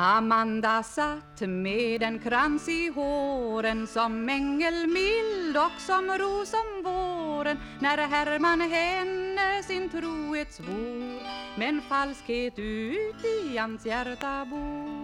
Amanda 0.00 0.82
satt 0.82 1.40
med 1.40 2.02
en 2.02 2.18
krans 2.18 2.68
i 2.68 2.88
håren 2.88 3.86
som 3.86 4.28
ängel 4.28 4.86
mild 4.86 5.56
och 5.56 5.80
som 5.80 6.10
ros 6.18 6.54
om 6.54 6.82
våren 6.84 7.58
när 7.80 7.98
Herman 7.98 8.60
henne 8.60 9.62
sin 9.62 9.88
trohet 9.88 10.54
svor 10.54 11.22
men 11.58 11.82
falskhet 11.88 12.58
ut 12.58 13.24
i 13.24 13.56
hans 13.56 13.86
hjärta 13.86 14.44
bor. 14.50 14.97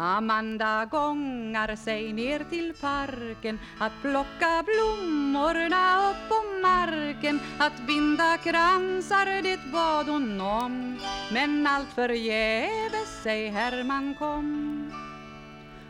Amanda 0.00 0.84
gångar 0.84 1.76
sig 1.76 2.12
ner 2.12 2.44
till 2.50 2.74
parken 2.80 3.58
att 3.78 3.92
plocka 4.02 4.64
blommorna 4.66 6.10
upp 6.10 6.28
på 6.28 6.60
marken. 6.62 7.40
Att 7.58 7.86
binda 7.86 8.36
kransar 8.36 9.42
det 9.42 9.72
bad 9.72 10.06
hon 10.06 10.40
om. 10.40 10.98
Men 11.32 11.66
allt 11.66 11.88
förgäves 11.94 13.22
sig 13.22 13.48
Herman 13.48 14.14
kom. 14.14 14.92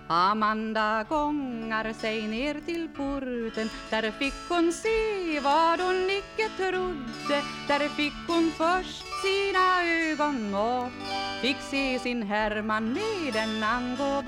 Amanda 0.07 1.05
gångar 1.09 1.93
sig 1.93 2.29
ner 2.29 2.61
till 2.67 2.89
porten. 2.89 3.71
Där 3.91 4.11
fick 4.11 4.35
hon 4.49 4.73
se 4.73 5.41
vad 5.41 5.81
hon 5.81 6.11
icke 6.11 6.49
trodde. 6.57 7.43
Där 7.69 7.89
fick 7.89 8.15
hon 8.27 8.51
först 8.57 9.05
sina 9.23 9.85
ögon 9.85 10.55
upp 10.55 11.18
Fick 11.41 11.61
se 11.61 11.99
sin 11.99 12.23
Herman 12.23 12.93
med 12.93 13.37
en 13.37 13.97
gå 13.97 14.23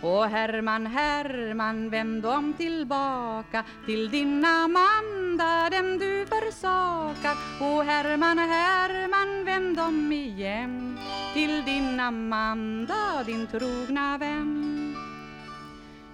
och 0.00 0.24
Herman, 0.24 0.86
Herman, 0.86 1.90
vänd 1.90 2.26
om 2.26 2.52
tillbaka 2.52 3.64
till 3.86 4.10
din 4.10 4.44
Amanda, 4.44 5.70
den 5.70 5.98
du 5.98 6.26
försakar. 6.26 7.36
Och 7.60 7.84
Herman, 7.84 8.38
Herman, 8.38 9.44
vänd 9.44 9.80
om 9.80 10.12
igen 10.12 10.98
till 11.34 11.64
din 11.64 12.00
Amanda, 12.00 13.24
din 13.26 13.46
trogna 13.46 14.18
vän. 14.18 14.87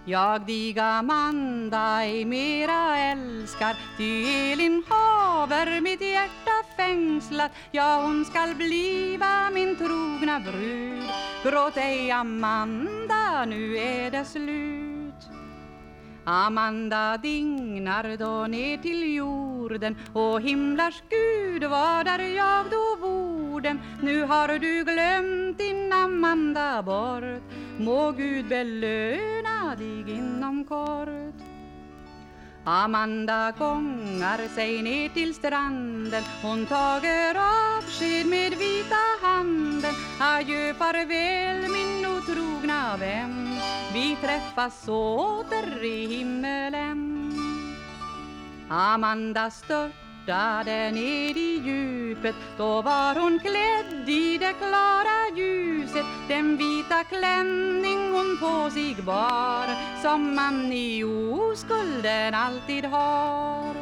Jag 0.06 0.46
dig 0.46 0.78
Amanda 0.78 2.02
ej 2.02 2.24
mera 2.24 2.96
älskar 2.98 3.76
Ty 3.96 4.24
Elin 4.24 4.82
haver 4.88 5.80
mitt 5.80 6.00
hjärta 6.00 6.50
fängslat. 6.76 7.50
Ja, 7.70 8.02
hon 8.02 8.24
skall 8.24 8.54
bliva 8.54 9.50
min 9.50 9.76
trogna 9.76 10.40
brud. 10.40 11.08
Gråt 11.42 11.76
ej 11.76 12.10
Amanda, 12.10 13.44
nu 13.44 13.76
är 13.76 14.10
det 14.10 14.24
slut. 14.24 14.94
Amanda 16.24 17.16
dignar 17.16 18.16
då 18.16 18.46
ner 18.46 18.78
till 18.78 19.14
jorden 19.14 19.96
och 20.12 20.40
himlars 20.40 21.02
Gud 21.08 21.64
var 21.64 22.04
där 22.04 22.18
jag 22.18 22.64
då 22.70 23.06
vorden 23.06 23.80
Nu 24.02 24.22
har 24.22 24.58
du 24.58 24.84
glömt 24.84 25.58
din 25.58 25.92
Amanda 25.92 26.82
bort. 26.82 27.42
Må 27.78 28.10
Gud 28.10 28.48
belöna 28.48 29.43
dig 29.76 30.10
inom 30.10 30.64
kort 30.64 31.54
Amanda 32.66 33.52
gångar 33.58 34.48
sig 34.48 34.82
ner 34.82 35.08
till 35.08 35.34
stranden. 35.34 36.22
Hon 36.42 36.66
tager 36.66 37.34
avsked 37.34 38.26
med 38.26 38.50
vita 38.50 39.04
handen. 39.22 39.94
Adjö, 40.20 40.74
farväl 40.74 41.68
min 41.68 42.06
otrogna 42.06 42.96
vän. 42.96 43.58
Vi 43.92 44.16
träffas 44.22 44.88
åter 44.88 45.84
i 45.84 46.06
himmelen. 46.06 47.32
Amanda 48.68 49.50
störtade 50.24 50.90
ned 50.90 51.36
i 51.36 51.60
djupet 51.64 52.34
Då 52.58 52.82
var 52.82 53.20
hon 53.20 53.38
klädd 53.38 54.08
i 54.08 54.38
det 54.38 54.52
klara 54.52 55.36
ljuset 55.36 56.06
Den 56.28 56.56
vita 56.56 57.04
klänning 57.04 58.12
hon 58.12 58.38
på 58.40 58.70
sig 58.70 58.96
bar 59.06 59.66
Som 60.02 60.34
man 60.34 60.72
i 60.72 61.04
oskulden 61.04 62.34
alltid 62.34 62.84
har 62.84 63.74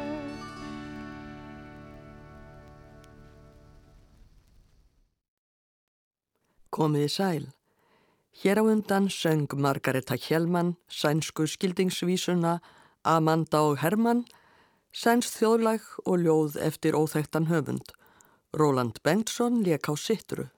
Komiði 6.73 7.09
sæl. 7.09 7.43
Hér 8.41 8.57
á 8.57 8.63
undan 8.65 9.05
söng 9.09 9.45
Margareta 9.53 10.15
Hjelmann 10.17 10.73
sænsku 10.89 11.45
skildingsvísuna 11.45 12.59
Amanda 13.05 13.61
og 13.61 13.77
Hermann, 13.77 14.25
sænst 14.93 15.39
þjóðlag 15.39 15.81
og 16.05 16.21
ljóð 16.21 16.57
eftir 16.61 16.93
óþægtan 16.93 17.49
höfund. 17.49 17.93
Roland 18.53 19.01
Bengtsson 19.03 19.63
lék 19.65 19.89
á 19.89 19.97
sittru. 19.97 20.51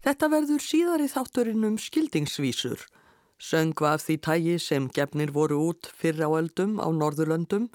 Þetta 0.00 0.28
verður 0.32 0.62
síðari 0.62 1.08
þátturinn 1.12 1.66
um 1.68 1.76
skildingsvísur, 1.76 2.80
söngva 3.36 3.96
af 3.96 4.06
því 4.06 4.16
tægi 4.24 4.56
sem 4.62 4.88
gefnir 4.88 5.32
voru 5.34 5.58
út 5.68 5.90
fyrr 5.92 6.24
á 6.24 6.30
eldum 6.38 6.78
á 6.80 6.88
Norðurlöndum 6.88 7.68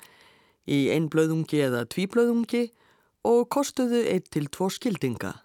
í 0.66 0.90
einblöðungi 0.96 1.62
eða 1.68 1.86
tvíblöðungi 1.86 2.70
og 3.28 3.50
kostuðu 3.53 4.02
eitt 4.09 4.31
til 4.34 4.47
tvo 4.50 4.72
skildinga. 4.74 5.36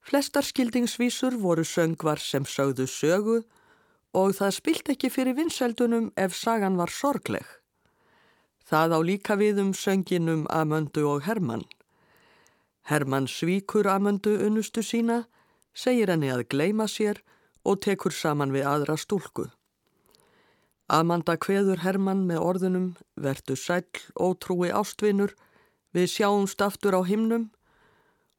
Flestar 0.00 0.46
skildingsvísur 0.46 1.36
voru 1.42 1.64
söngvar 1.68 2.22
sem 2.22 2.46
sögðu 2.48 2.88
sögu 2.88 3.42
og 4.16 4.32
það 4.38 4.56
spilt 4.56 4.94
ekki 4.94 5.10
fyrir 5.12 5.36
vinsældunum 5.36 6.08
ef 6.16 6.32
sagan 6.36 6.78
var 6.80 6.90
sorgleg. 6.90 7.44
Það 8.72 8.94
á 8.96 9.00
líka 9.04 9.34
við 9.36 9.58
um 9.60 9.74
sönginum 9.76 10.46
Amöndu 10.48 11.02
og 11.04 11.26
Hermann. 11.26 11.66
Hermann 12.88 13.26
svíkur 13.28 13.84
Amöndu 13.84 14.32
unnustu 14.46 14.80
sína, 14.80 15.26
segir 15.76 16.08
henni 16.08 16.30
að 16.32 16.46
gleima 16.48 16.86
sér 16.88 17.20
og 17.68 17.82
tekur 17.84 18.16
saman 18.16 18.54
við 18.56 18.64
aðra 18.70 18.96
stúlku. 18.96 19.50
Amanda 20.88 21.36
kveður 21.36 21.84
Hermann 21.84 22.24
með 22.24 22.40
orðunum, 22.48 22.88
verdu 23.14 23.60
sæl, 23.60 23.84
ótrúi 24.16 24.72
ástvinur, 24.72 25.36
við 25.92 26.08
sjáumst 26.16 26.64
aftur 26.64 26.96
á 26.96 27.04
himnum, 27.04 27.50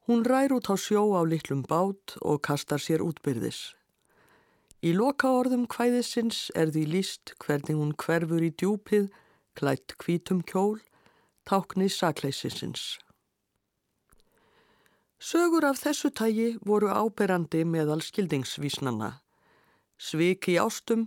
Hún 0.04 0.20
rær 0.20 0.52
út 0.52 0.66
á 0.68 0.76
sjó 0.76 1.14
á 1.16 1.24
litlum 1.24 1.62
bát 1.64 2.18
og 2.20 2.42
kastar 2.44 2.82
sér 2.82 3.00
útbyrðis. 3.00 3.72
Í 4.84 4.92
loka 4.92 5.30
orðum 5.32 5.64
hvæðisins 5.64 6.50
er 6.52 6.68
því 6.74 6.82
líst 6.90 7.32
hvernig 7.40 7.78
hún 7.78 7.94
hverfur 7.96 8.44
í 8.44 8.50
djúpið, 8.52 9.08
klætt 9.54 9.96
kvítum 9.98 10.42
kjól, 10.42 10.80
tákni 11.46 11.88
sakleisisins. 11.88 12.98
Sögur 15.18 15.64
af 15.64 15.78
þessu 15.80 16.10
tægi 16.12 16.48
voru 16.66 16.90
áberandi 16.92 17.62
meðal 17.64 18.02
skildingsvísnanna. 18.04 19.20
Sviki 19.96 20.58
ástum 20.60 21.06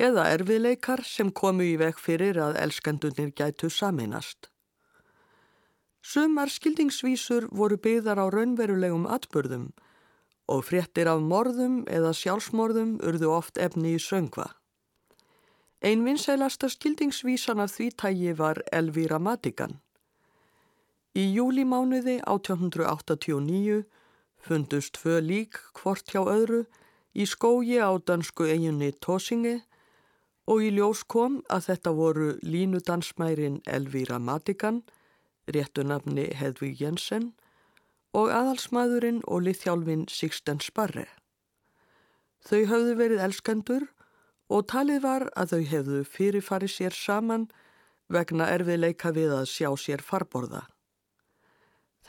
eða 0.00 0.28
erfiðleikar 0.32 1.02
sem 1.04 1.32
komu 1.32 1.66
í 1.66 1.74
veg 1.80 1.98
fyrir 2.00 2.38
að 2.40 2.56
elskendunir 2.62 3.34
gætu 3.36 3.68
sameinast. 3.68 4.48
Sumar 6.00 6.48
skildingsvísur 6.48 7.50
voru 7.52 7.76
byggðar 7.76 8.22
á 8.24 8.26
raunverulegum 8.32 9.04
atbörðum 9.04 9.68
og 10.48 10.64
fréttir 10.64 11.10
af 11.10 11.20
morðum 11.20 11.82
eða 11.84 12.14
sjálfsmorðum 12.16 12.96
urðu 13.04 13.28
oft 13.34 13.60
efni 13.60 13.98
í 13.98 14.00
söngva. 14.00 14.48
Ein 15.82 16.04
vinsælasta 16.04 16.68
skildingsvísan 16.68 17.60
af 17.60 17.70
því 17.72 17.90
tægi 17.96 18.32
var 18.38 18.58
Elvíra 18.72 19.18
Madigan. 19.18 19.78
Í 21.16 21.24
júlimánuði 21.36 22.18
1889 22.28 23.84
fundust 24.36 24.92
tvö 24.98 25.20
lík 25.24 25.56
hvort 25.80 26.12
hjá 26.12 26.20
öðru 26.20 26.66
í 27.16 27.24
skógi 27.24 27.78
á 27.80 27.96
dansku 27.96 28.44
eiginni 28.44 28.90
Tósingi 28.92 29.62
og 30.46 30.60
í 30.60 30.68
ljós 30.76 31.00
kom 31.08 31.38
að 31.48 31.70
þetta 31.70 31.92
voru 31.96 32.28
línudansmærin 32.42 33.62
Elvíra 33.64 34.18
Madigan 34.20 34.82
réttu 35.48 35.82
nafni 35.82 36.26
Hedvig 36.36 36.76
Jensen 36.82 37.32
og 38.12 38.28
aðalsmaðurinn 38.28 39.22
og 39.24 39.46
liðhjálfin 39.48 40.04
Sixten 40.12 40.60
Sparre. 40.60 41.06
Þau 42.44 42.68
höfðu 42.68 42.94
verið 43.00 43.24
elskendur 43.24 43.88
og 44.50 44.66
talið 44.72 45.02
var 45.06 45.28
að 45.38 45.54
þau 45.54 45.62
hefðu 45.72 46.02
fyrirfarið 46.10 46.72
sér 46.74 46.96
saman 46.96 47.46
vegna 48.10 48.50
erfiðleika 48.50 49.14
við 49.14 49.34
að 49.38 49.48
sjá 49.52 49.70
sér 49.78 50.02
farborða. 50.02 50.64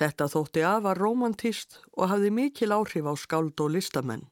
Þetta 0.01 0.27
þótti 0.33 0.63
af 0.65 0.83
var 0.87 0.97
romantist 0.97 1.77
og 1.93 2.09
hafði 2.09 2.31
mikil 2.33 2.71
áhrif 2.73 3.05
á 3.05 3.13
skáld 3.13 3.61
og 3.61 3.75
listamenn. 3.75 4.25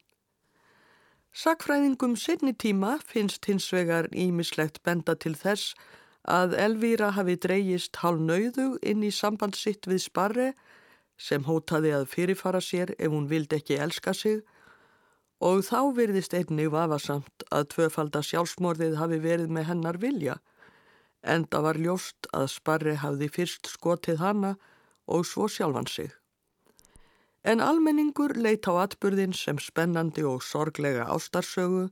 Sakfræðingum 1.30 2.16
sinni 2.18 2.56
tíma 2.58 2.96
finnst 3.06 3.46
hins 3.46 3.68
vegar 3.70 4.08
ímislegt 4.10 4.82
benda 4.82 5.14
til 5.14 5.36
þess 5.38 5.76
að 6.26 6.56
Elvíra 6.58 7.12
hafi 7.14 7.36
dreyjist 7.38 8.00
hálf 8.02 8.18
nauðu 8.18 8.72
inn 8.82 9.04
í 9.06 9.12
samband 9.14 9.54
sitt 9.54 9.86
við 9.86 10.02
Sparre 10.08 10.48
sem 11.20 11.46
hótaði 11.46 11.94
að 11.94 12.08
fyrirfara 12.10 12.60
sér 12.64 12.96
ef 12.98 13.12
hún 13.14 13.28
vildi 13.30 13.60
ekki 13.60 13.78
elska 13.78 14.14
sig 14.16 14.42
og 15.40 15.64
þá 15.64 15.80
virðist 15.96 16.36
einnig 16.36 16.70
vafasamt 16.72 17.44
að 17.50 17.68
tvöfalda 17.74 18.22
sjálfsmorðið 18.22 18.96
hafi 19.00 19.18
verið 19.24 19.52
með 19.56 19.68
hennar 19.72 20.00
vilja 20.00 20.38
enda 21.22 21.60
var 21.60 21.76
ljóst 21.76 22.28
að 22.32 22.48
Sparre 22.54 22.96
hafði 23.02 23.28
fyrst 23.32 23.68
skotið 23.68 24.20
hanna 24.20 24.54
og 25.06 25.26
svo 25.26 25.48
sjálfan 25.48 25.88
sig. 25.88 26.12
En 27.44 27.60
almenningur 27.64 28.36
leit 28.36 28.68
á 28.68 28.84
atburðin 28.84 29.32
sem 29.36 29.58
spennandi 29.58 30.24
og 30.24 30.42
sorglega 30.44 31.08
ástarsögu 31.08 31.88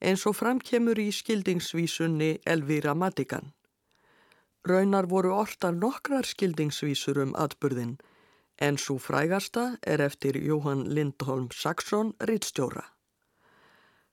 eins 0.00 0.26
og 0.28 0.36
framkemur 0.36 0.98
í 1.00 1.08
skildingsvísunni 1.12 2.38
Elvira 2.44 2.94
Madigan. 2.94 3.52
Raunar 4.64 5.08
voru 5.08 5.32
ortar 5.36 5.72
nokkrar 5.72 6.24
skildingsvísur 6.28 7.20
um 7.20 7.32
atburðin 7.36 7.96
en 8.58 8.78
svo 8.78 8.98
frægasta 8.98 9.76
er 9.82 10.00
eftir 10.00 10.38
Jóhann 10.38 10.86
Lindholm 10.94 11.50
Saxon 11.50 12.14
rittstjóra. 12.20 12.84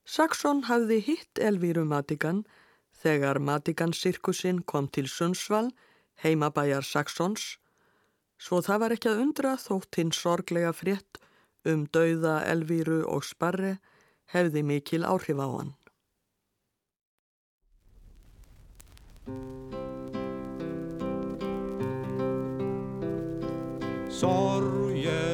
Saxon 0.06 0.64
hafði 0.70 1.00
hitt 1.06 1.40
Elvíru 1.40 1.86
Madigan 1.86 2.44
þegar 3.04 3.40
Madigan 3.40 3.94
sirkusinn 3.94 4.64
kom 4.64 4.88
til 4.88 5.08
Sundsvall, 5.08 5.72
heimabæjar 6.24 6.86
Saxons 6.86 7.58
Svo 8.42 8.58
það 8.66 8.80
var 8.82 8.94
ekki 8.96 9.10
að 9.12 9.20
undra 9.22 9.52
þótt 9.62 9.98
hinn 10.00 10.14
sorglega 10.18 10.72
frétt 10.74 11.20
um 11.72 11.84
dauða, 11.94 12.40
elvíru 12.50 13.04
og 13.06 13.28
sparri 13.28 13.76
hefði 14.34 14.66
mikil 14.66 15.06
áhrif 15.06 15.38
á 15.38 15.48
hann. 15.54 15.72
Sorgeliga 24.22 25.34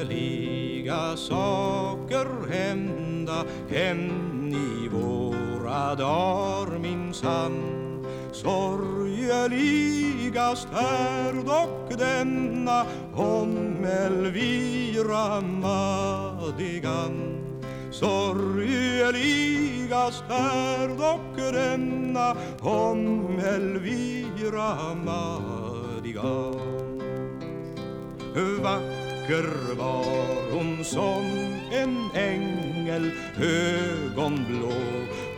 saker 1.17 2.27
hända 2.51 3.45
än 3.71 4.53
i 4.53 4.87
våra 4.87 5.95
dagar 5.95 6.79
minsann. 6.79 8.05
Sorgeligast 8.31 9.47
är 10.73 11.33
dock 11.33 11.97
denna 11.99 12.85
om 13.15 13.85
Elvira 13.85 15.41
Madigan 15.41 17.13
Sorgeligast 17.91 19.03
är 20.29 20.87
dock 20.87 21.37
denna 21.53 22.35
om 22.61 23.39
Elvira 23.39 24.95
Madigan 25.05 26.96
Vacker 28.37 29.75
var 29.75 30.51
hon 30.51 30.85
som 30.85 31.25
en 31.71 32.09
ängel 32.13 33.11
ögonblå 33.41 34.73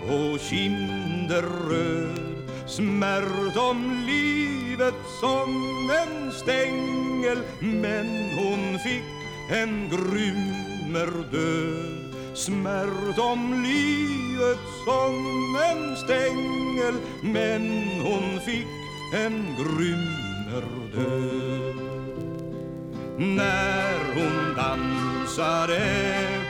och 0.04 0.40
kinder 0.40 1.42
röd 1.70 2.30
Smärt 2.70 3.58
om 3.58 4.06
livet 4.08 4.94
som 5.20 5.90
en 5.90 6.32
stängel 6.32 7.38
Men 7.60 8.08
hon 8.38 8.80
fick 8.80 9.04
en 9.52 9.90
grymmer 9.90 11.32
död. 11.32 12.16
Smärt 12.34 13.20
om 13.20 13.64
livet 13.64 14.60
som 14.86 15.56
en 15.72 15.98
stängel 15.98 16.94
Men 17.22 17.88
hon 18.04 18.40
fick 18.46 18.68
en 19.14 19.56
grymmer 19.58 20.64
död. 20.96 21.89
När 23.22 24.00
hon 24.16 24.56
dansade 24.56 25.80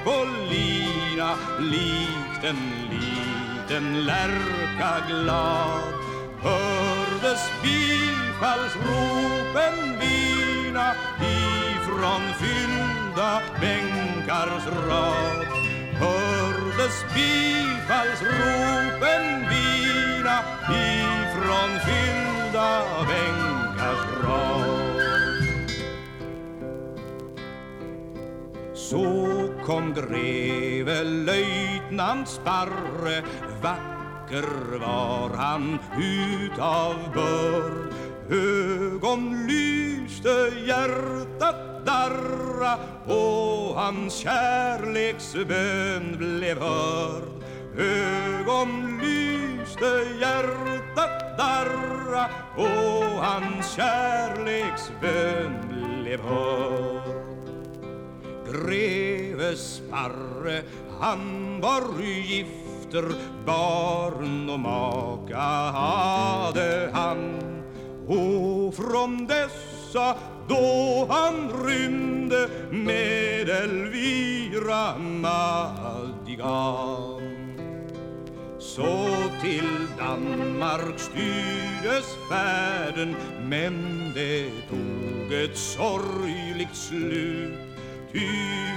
på 0.03 0.25
lina 0.49 1.35
likt 1.59 2.43
en 2.43 2.59
liten 2.89 4.05
lärka 4.05 5.07
glad 5.07 5.93
hördes 6.41 7.51
bifallsropen 7.63 9.99
vina 9.99 10.95
ifrån 11.19 12.21
fyllda 12.39 13.41
bänkars 13.61 14.67
rad. 14.87 15.45
Hördes 15.99 17.05
bifallsropen 17.15 19.25
vina 19.49 20.37
ifrån 20.69 21.71
fyllda 21.85 22.69
bänkars 23.07 24.03
rad. 24.23 24.88
Så 28.89 29.05
kom 29.65 29.93
greve 29.93 31.03
löjtnant 31.03 32.27
Sparre 32.27 33.21
vacker 33.61 34.79
var 34.79 35.37
han 35.37 35.79
utav 35.97 36.95
börd 37.13 37.93
Ögon 38.31 39.47
lyste, 39.47 40.51
hjärtat 40.65 41.85
darra 41.85 42.77
och 43.05 43.75
hans 43.75 44.13
kärleksbön 44.13 46.17
blev 46.17 46.59
hörd. 46.59 47.23
Ögon 47.77 49.01
lyste, 49.01 50.07
hjärtat 50.19 51.37
darra 51.37 52.25
och 52.55 53.23
hans 53.23 53.75
kärleksbön 53.75 55.53
blev 55.69 56.21
hörd. 56.21 57.08
Greve 58.51 59.55
Sparre, 59.55 60.63
han 60.99 61.61
var 61.61 62.01
gifter 62.01 63.05
barn 63.45 64.49
och 64.49 64.59
maka 64.59 65.37
hade 65.37 66.89
han. 66.93 67.39
Och 68.07 68.75
från 68.75 69.27
dessa 69.27 70.15
då 70.47 71.07
han 71.09 71.65
rymde 71.67 72.49
med 72.71 73.49
Elvira 73.49 74.97
Madigan 74.97 76.09
så 78.59 79.07
till 79.41 79.87
Danmark 79.97 80.99
styrdes 80.99 82.05
färden 82.29 83.15
men 83.43 84.11
det 84.15 84.49
tog 84.69 85.33
ett 85.33 85.57
sorgligt 85.57 86.75
slut. 86.75 87.68
Ty 88.11 88.27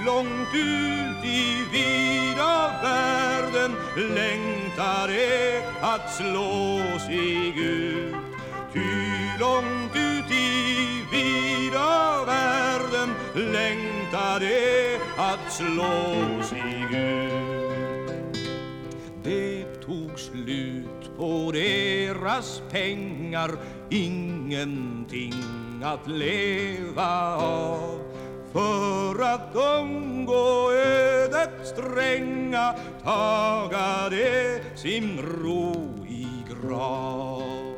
långt 0.05 0.53
ut 0.53 1.25
i 1.25 1.65
vida 1.71 2.71
världen 2.83 3.71
längtar 3.95 5.07
det 5.07 5.63
att 5.81 6.13
slå 6.13 6.99
sig 6.99 7.47
ut 7.47 8.15
Ty 8.73 8.81
långt 9.39 9.95
ut 9.95 10.31
i 10.31 11.01
vida 11.11 12.25
världen 12.25 13.09
längtar 13.51 14.39
det 14.39 14.99
att 15.17 15.53
slå 15.53 16.43
sig 16.43 16.85
ut 16.91 18.37
Det 19.23 19.81
tog 19.85 20.19
slut 20.19 21.17
på 21.17 21.51
deras 21.53 22.61
pengar 22.71 23.51
ingenting 23.89 25.33
att 25.83 26.07
leva 26.07 27.35
av 27.35 28.12
för 28.53 29.21
att 29.21 29.55
undgå 29.55 30.71
ödet 30.71 31.49
stränga 31.63 32.75
taga 33.03 34.09
det 34.09 34.61
sin 34.75 35.21
ro 35.21 36.05
i 36.09 36.27
grav. 36.49 37.73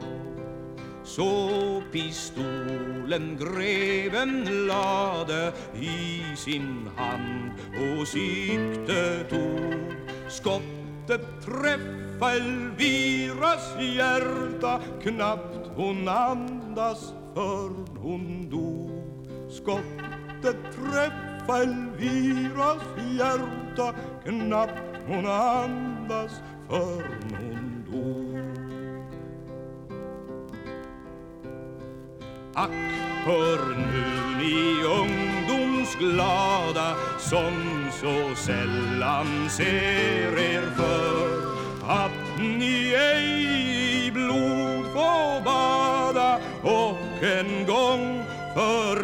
Så 1.04 1.82
pistolen 1.92 3.38
greven 3.40 4.66
lade 4.68 5.54
i 5.80 6.22
sin 6.36 6.90
hand 6.98 7.52
och 7.74 8.08
sikte 8.08 9.24
tog 9.30 9.96
skottet 10.30 11.46
träffa 11.46 12.32
Elviras 12.32 13.82
hjärta 13.96 14.80
knappt 15.04 15.70
hon 15.76 16.08
andas 16.08 17.14
förrän 17.34 17.98
hon 17.98 18.50
dog 18.50 18.92
skott 19.50 20.05
inte 20.36 20.54
träffa 20.54 21.64
Elviras 21.64 22.82
hjärta 23.18 23.94
knappt 24.26 24.82
hon 25.08 25.26
andas 25.26 26.42
förrän 26.70 27.36
hon 27.40 27.86
dog. 27.92 28.40
Ack, 32.54 32.70
hör 33.26 33.76
nu 33.76 34.04
ni 34.38 34.84
ungdomsglada 34.84 36.96
som 37.20 37.54
så 37.92 38.36
sällan 38.36 39.50
ser 39.50 40.40
er 40.40 40.70
för 40.76 41.46
att 41.88 42.40
ni 42.40 42.94
ej 42.94 44.08
i 44.08 44.12
blod 44.12 44.86
får 44.94 45.42
bada 45.44 46.40
och 46.64 47.24
en 47.24 47.66
gång 47.66 48.24
för 48.54 48.95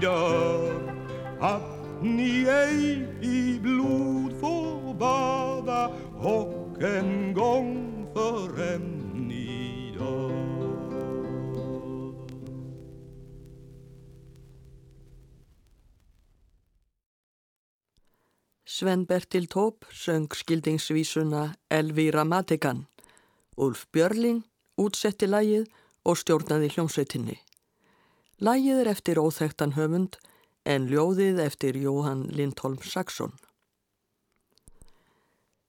dör 0.00 0.94
att 1.40 2.02
ni 2.02 2.44
ej 2.44 3.08
i 3.22 3.60
blod 3.60 4.40
får 4.40 4.94
bada 4.94 5.86
och 6.16 6.82
en 6.82 7.34
gång 7.34 8.06
förrän 8.14 8.98
ni 9.28 9.94
dör 9.98 10.38
Sven 18.66 19.04
Bertil 19.04 19.46
Tóp 19.46 19.84
söng 19.92 20.28
skildingsvísuna 20.28 21.54
Elvíra 21.68 22.24
Matigan. 22.24 22.86
Ulf 23.56 23.86
Björling 23.92 24.44
útsetti 24.78 25.26
lægið 25.26 25.66
og 26.06 26.20
stjórnaði 26.20 26.70
hljómsveitinni. 26.76 27.34
Lægið 28.38 28.84
er 28.84 28.88
eftir 28.92 29.18
óþektan 29.18 29.72
höfund 29.74 30.14
en 30.62 30.84
ljóðið 30.86 31.40
eftir 31.42 31.74
Jóhann 31.74 32.28
Lindholm 32.30 32.78
Saxon. 32.86 33.32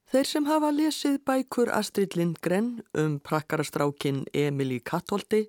Þeir 0.10 0.28
sem 0.30 0.46
hafa 0.46 0.70
lesið 0.74 1.18
bækur 1.26 1.72
Astrid 1.74 2.14
Lindgren 2.18 2.84
um 2.94 3.16
prakkarastrákin 3.26 4.22
Emil 4.38 4.76
í 4.78 4.80
Kattolti 4.86 5.48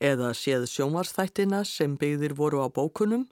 eða 0.00 0.32
séð 0.32 0.64
sjónvarsþættina 0.72 1.66
sem 1.68 1.98
byggðir 2.00 2.32
voru 2.40 2.64
á 2.64 2.72
bókunum 2.72 3.28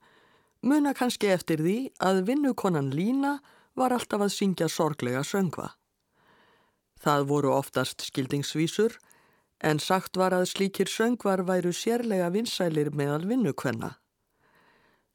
muna 0.60 0.92
kannski 0.92 1.32
eftir 1.32 1.64
því 1.64 1.78
að 1.96 2.22
vinnukonan 2.28 2.92
Lína 2.92 3.38
var 3.76 3.96
alltaf 3.96 4.26
að 4.28 4.36
syngja 4.36 4.68
sorglega 4.68 5.24
söngva. 5.24 5.70
Það 7.00 7.28
voru 7.32 7.56
oftast 7.56 8.04
skildingsvísur 8.10 9.00
en 9.60 9.78
sagt 9.80 10.16
var 10.16 10.34
að 10.36 10.48
slíkir 10.52 10.90
söngvar 10.90 11.44
væru 11.48 11.72
sérlega 11.72 12.28
vinsælir 12.32 12.92
meðal 12.92 13.26
vinnukvenna. 13.28 13.96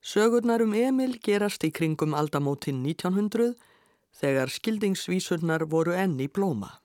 Sögurnar 0.01 0.63
um 0.65 0.74
Emil 0.74 1.19
gerast 1.21 1.63
í 1.63 1.69
kringum 1.71 2.15
aldamótin 2.17 2.81
1900 2.81 3.53
þegar 4.17 4.50
skildingsvísurnar 4.50 5.67
voru 5.69 5.93
enn 5.93 6.17
í 6.19 6.27
blóma. 6.27 6.81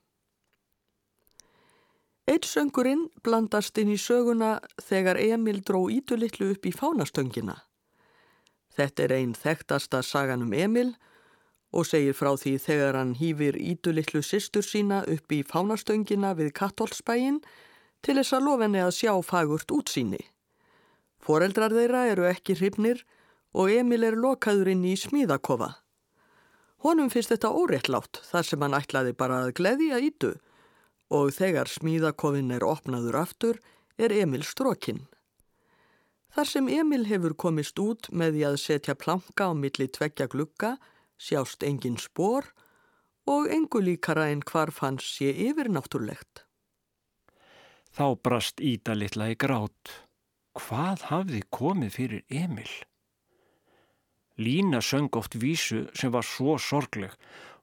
Eitt 2.27 2.45
söngurinn 2.45 3.07
blandast 3.23 3.77
inn 3.79 3.89
í 3.89 3.97
söguna 3.97 4.59
þegar 4.83 5.17
Emil 5.17 5.63
dró 5.63 5.87
ídulitlu 5.89 6.51
upp 6.53 6.65
í 6.67 6.75
fánastöngina. 6.75 7.55
Þetta 8.77 9.03
er 9.03 9.13
einn 9.17 9.33
þekktasta 9.33 10.03
sagan 10.03 10.43
um 10.45 10.53
Emil 10.53 10.91
og 10.91 11.07
segir 11.87 12.15
frá 12.15 12.31
því 12.37 12.53
þegar 12.63 12.95
hann 12.95 13.15
hýfir 13.19 13.57
ídulitlu 13.59 14.21
sýstur 14.23 14.65
sína 14.65 15.03
upp 15.07 15.31
í 15.31 15.43
fánastöngina 15.43 16.33
við 16.37 16.53
Kattolsbæin 16.53 17.41
til 18.01 18.15
þess 18.17 18.33
að 18.33 18.47
lofenni 18.47 18.81
að 18.81 18.95
sjá 18.95 19.13
fagurt 19.21 19.71
útsýni. 19.71 20.21
Foreldrar 21.19 21.73
þeirra 21.75 22.05
eru 22.07 22.27
ekki 22.29 22.55
hrifnir 22.55 23.03
og 23.53 23.71
Emil 23.73 24.03
er 24.07 24.15
lokaður 24.15 24.71
inn 24.71 24.85
í 24.87 24.95
smíðakofa. 24.95 25.73
Honum 26.85 27.09
finnst 27.09 27.33
þetta 27.33 27.51
óréttlátt 27.51 28.21
þar 28.29 28.45
sem 28.45 28.61
hann 28.61 28.77
ætlaði 28.77 29.13
bara 29.17 29.41
að 29.43 29.55
gleðja 29.59 29.99
ídu 29.99 30.33
og 31.09 31.31
þegar 31.33 31.71
smíðakofin 31.71 32.53
er 32.53 32.65
opnaður 32.67 33.21
aftur 33.23 33.59
er 33.97 34.13
Emil 34.13 34.43
strókinn. 34.45 35.07
Þar 36.37 36.49
sem 36.51 36.67
Emil 36.69 37.07
hefur 37.09 37.33
komist 37.33 37.79
út 37.81 38.11
með 38.13 38.35
því 38.35 38.43
að 38.45 38.59
setja 38.61 38.95
planka 38.99 39.49
á 39.49 39.51
milli 39.57 39.87
tveggja 39.89 40.27
glukka, 40.29 40.75
sjást 41.17 41.63
engin 41.63 41.97
spór 41.97 42.47
og 43.27 43.49
engu 43.51 43.81
líkara 43.83 44.29
en 44.31 44.43
hvarf 44.45 44.79
hans 44.83 45.05
sé 45.17 45.33
yfirnáttúrlegt. 45.49 46.45
Þá 47.97 48.07
brast 48.23 48.61
Ída 48.61 48.93
litla 48.95 49.31
í 49.33 49.35
grát. 49.39 49.93
Hvað 50.57 51.09
hafði 51.09 51.41
komið 51.53 51.91
fyrir 51.97 52.23
Emil? 52.29 52.69
Lína 54.37 54.81
söng 54.85 55.09
oft 55.17 55.35
vísu 55.41 55.87
sem 55.97 56.13
var 56.13 56.25
svo 56.25 56.57
sorgleg. 56.61 57.13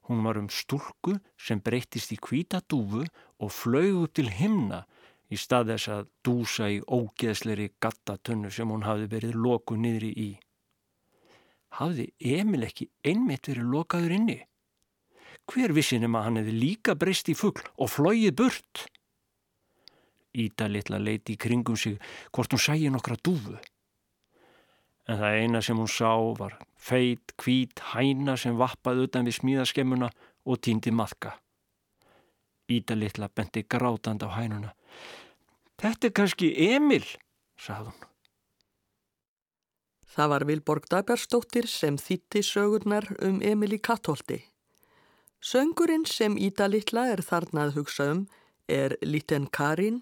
Hún 0.07 0.23
var 0.27 0.37
um 0.37 0.49
stúlku 0.51 1.15
sem 1.39 1.61
breyttist 1.63 2.11
í 2.11 2.19
kvítadúfu 2.19 3.05
og 3.39 3.51
flög 3.51 4.03
upp 4.03 4.13
til 4.19 4.29
himna 4.29 4.83
í 5.31 5.39
stað 5.39 5.71
þess 5.71 5.91
að 5.95 6.09
dúsa 6.27 6.67
í 6.69 6.81
ógeðsleiri 6.83 7.71
gattatunnu 7.81 8.51
sem 8.51 8.69
hún 8.69 8.85
hafði 8.85 9.07
verið 9.15 9.39
loku 9.39 9.79
niðri 9.79 10.11
í. 10.13 10.31
Hafði 11.75 12.09
Emil 12.39 12.63
ekki 12.63 12.87
einmitt 13.03 13.49
verið 13.49 13.71
lokaður 13.73 14.15
inni? 14.15 14.37
Hver 15.51 15.73
vissinum 15.75 16.15
að 16.17 16.27
hann 16.27 16.39
hefði 16.39 16.53
líka 16.55 16.95
breyst 16.97 17.29
í 17.29 17.35
fuggl 17.37 17.65
og 17.75 17.91
flóið 17.91 18.31
burt? 18.39 18.85
Íta 20.35 20.67
litla 20.71 20.99
leiti 20.99 21.35
í 21.35 21.39
kringum 21.39 21.77
sig 21.79 21.99
hvort 22.31 22.55
hún 22.55 22.63
sæði 22.63 22.91
nokkra 22.91 23.19
dúfu. 23.19 23.57
En 25.05 25.19
það 25.19 25.39
eina 25.41 25.61
sem 25.61 25.77
hún 25.77 25.91
sá 25.91 26.15
var 26.39 26.57
feit, 26.81 27.35
hvít, 27.41 27.83
hæna 27.91 28.37
sem 28.39 28.57
vappaði 28.57 29.05
utan 29.05 29.27
við 29.27 29.37
smíðaskemmuna 29.39 30.09
og 30.49 30.61
týndi 30.65 30.93
maðka. 30.95 31.35
Íta 32.71 32.97
litla 32.97 33.29
bendi 33.29 33.65
grátand 33.69 34.25
á 34.25 34.29
hænuna. 34.33 34.73
Þetta 35.77 36.07
er 36.07 36.15
kannski 36.17 36.51
Emil, 36.71 37.05
sagði 37.59 37.91
hún. 37.91 38.14
Það 40.15 40.29
var 40.31 40.43
Vilborg 40.47 40.85
Daberstóttir 40.87 41.65
sem 41.67 41.97
þýtti 41.99 42.39
sögurnar 42.47 43.09
um 43.19 43.41
Emil 43.43 43.75
í 43.75 43.79
Kattholti. 43.83 44.37
Söngurinn 45.43 46.05
sem 46.07 46.37
Ída 46.39 46.69
litla 46.71 47.09
er 47.11 47.19
þarna 47.19 47.65
að 47.67 47.75
hugsa 47.81 48.07
um 48.13 48.21
er 48.71 48.95
Liten 49.03 49.49
Karin, 49.51 49.99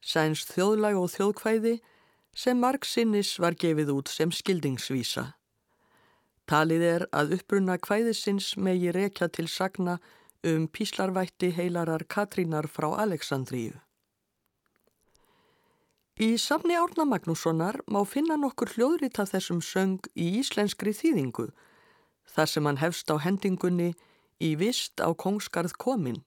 sænst 0.00 0.54
þjóðlag 0.54 1.00
og 1.00 1.10
þjóðkvæði 1.16 1.74
sem 2.38 2.62
Mark 2.62 2.86
Sinnis 2.86 3.34
var 3.42 3.58
gefið 3.58 3.90
út 3.96 4.12
sem 4.14 4.30
skildingsvísa. 4.30 5.32
Talið 6.48 6.86
er 6.92 7.06
að 7.10 7.34
uppbrunna 7.40 7.80
kvæðisins 7.82 8.54
megi 8.56 8.94
rekja 8.94 9.26
til 9.28 9.48
sagna 9.50 9.98
um 10.46 10.68
píslarvætti 10.70 11.50
heilarar 11.58 12.06
Katrínar 12.06 12.70
frá 12.70 12.94
Aleksandríu. 12.94 13.74
Í 16.18 16.34
safni 16.34 16.74
Árna 16.74 17.04
Magnússonar 17.06 17.76
má 17.86 18.00
finna 18.02 18.34
nokkur 18.34 18.72
hljóðrita 18.74 19.22
þessum 19.30 19.60
söng 19.62 20.08
í 20.18 20.40
íslenskri 20.40 20.90
þýðingu 20.90 21.44
þar 22.34 22.50
sem 22.50 22.66
hann 22.66 22.80
hefst 22.80 23.12
á 23.14 23.22
hendingunni 23.22 23.92
í 24.42 24.48
vist 24.58 24.98
á 24.98 25.14
kongskarð 25.14 25.76
komin 25.78 26.18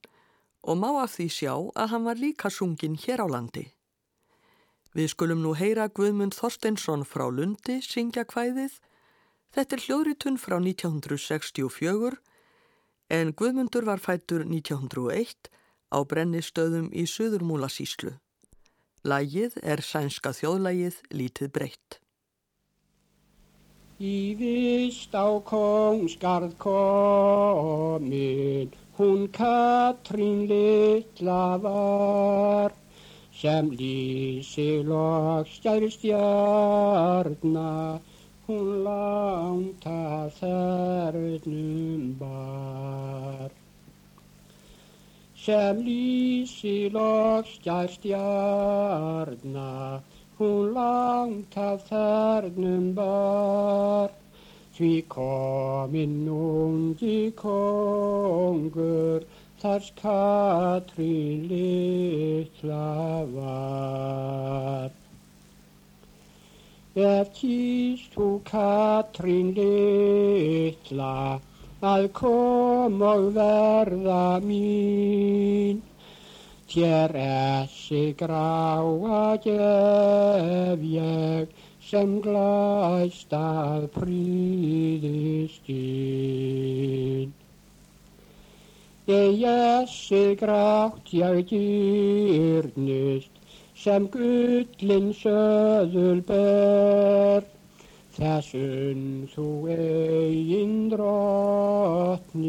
og 0.64 0.80
má 0.80 0.88
af 1.02 1.18
því 1.18 1.28
sjá 1.36 1.52
að 1.76 1.92
hann 1.92 2.08
var 2.08 2.24
líka 2.24 2.48
sungin 2.48 2.96
hér 3.04 3.20
á 3.20 3.28
landi. 3.36 3.66
Við 4.96 5.12
skulum 5.12 5.44
nú 5.44 5.52
heyra 5.60 5.90
Guðmund 5.92 6.40
Þorsteinsson 6.40 7.04
frá 7.04 7.28
Lundi 7.28 7.82
syngja 7.84 8.24
kvæðið. 8.24 8.80
Þetta 9.52 9.76
er 9.76 9.86
hljóðritun 9.90 10.40
frá 10.40 10.56
1964 10.56 12.16
en 13.12 13.36
Guðmundur 13.36 13.92
var 13.92 14.00
fættur 14.00 14.48
1901 14.48 15.52
á 15.92 16.00
brennistöðum 16.00 16.94
í 16.96 17.04
Suðurmúlasíslu. 17.04 18.21
Lægið 19.01 19.55
er 19.65 19.81
sænska 19.81 20.29
þjóðlægið 20.38 20.98
lítið 21.17 21.50
breytt. 21.55 21.96
Í 23.98 24.38
vist 24.38 25.15
á 25.17 25.41
kongsgarð 25.41 26.53
komin, 26.62 28.70
hún 28.98 29.25
Katrín 29.34 30.46
litla 30.51 31.58
var, 31.65 32.77
sem 33.34 33.74
lísi 33.74 34.86
lokstjæri 34.86 35.89
stjarnar, 35.98 37.41
hún 38.46 38.86
langt 38.86 39.89
að 39.89 40.29
þerðnum 40.43 42.05
bar 42.22 43.50
sem 45.42 45.78
lísi 45.82 46.90
lokstjær 46.94 47.90
stjarna, 47.96 49.72
hún 50.38 50.74
langt 50.76 51.58
af 51.58 51.88
þernum 51.90 52.94
bar. 52.94 54.12
Því 54.78 54.92
kominn 55.10 56.30
ungi 56.30 57.34
kongur, 57.42 59.26
þar 59.62 59.84
Katrín 59.98 61.50
litla 61.50 62.94
var. 63.34 64.90
Ef 66.96 67.34
kýst 67.40 68.14
þú 68.14 68.30
Katrín 68.46 69.54
litla, 69.58 71.42
að 71.82 72.12
kom 72.14 73.02
og 73.02 73.34
verða 73.34 74.40
mín. 74.46 75.82
Þér 76.72 77.12
essi 77.20 78.14
gráa 78.16 79.36
gef 79.44 80.80
ég 80.86 81.48
sem 81.84 82.22
glæst 82.24 83.34
að 83.36 83.90
príðistinn. 83.98 85.74
Ég 89.10 89.42
essi 89.52 90.36
grátt 90.40 91.12
ég 91.12 91.42
dýrnist 91.50 93.34
sem 93.76 94.08
gullin 94.14 95.10
söðul 95.18 96.22
ber. 96.30 97.44
Þessum 98.12 99.03
þú 99.32 99.46
eigin 99.72 100.89
drotning 100.91 102.41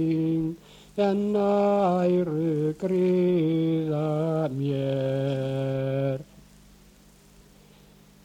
en 0.98 1.20
næru 1.36 2.74
gríða 2.80 4.50
mér. 4.56 6.24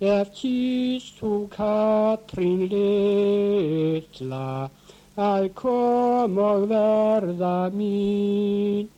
Ef 0.01 0.34
kýst 0.39 1.22
þú 1.22 1.32
Katrín 1.53 2.65
litla 2.74 4.70
að 5.17 5.48
kom 5.62 6.38
og 6.41 6.65
verða 6.74 7.70
mín. 7.74 8.89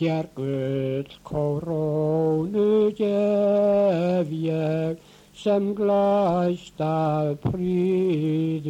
Hér 0.00 0.26
gull 0.34 1.10
kórónu 1.22 2.90
gef 2.98 4.30
ég 4.42 5.09
sem 5.40 5.72
glæst 5.74 6.80
af 6.84 7.40
príðistín. 7.40 8.68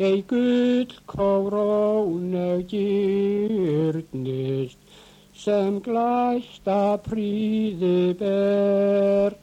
Ei 0.00 0.24
gull 0.24 0.88
kórónu 1.12 2.64
gyrnist 2.70 4.78
sem 5.36 5.84
glæst 5.84 6.64
af 6.64 7.04
príði 7.04 8.16
ber. 8.22 9.36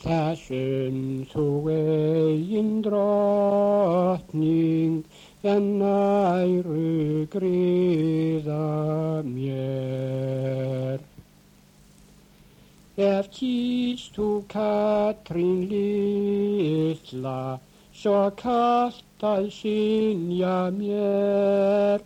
Þessum 0.00 1.26
þú 1.34 1.48
eigin 1.74 2.70
drottning 2.86 5.02
en 5.42 5.64
næru 5.82 7.26
gríða 7.34 8.70
mér. 9.26 11.09
Ef 13.00 13.30
kýst 13.32 14.12
þú 14.18 14.26
Katrín 14.52 15.62
litla, 15.70 17.56
svo 17.96 18.18
kallt 18.36 19.24
að 19.24 19.48
sinja 19.56 20.68
mér. 20.76 22.04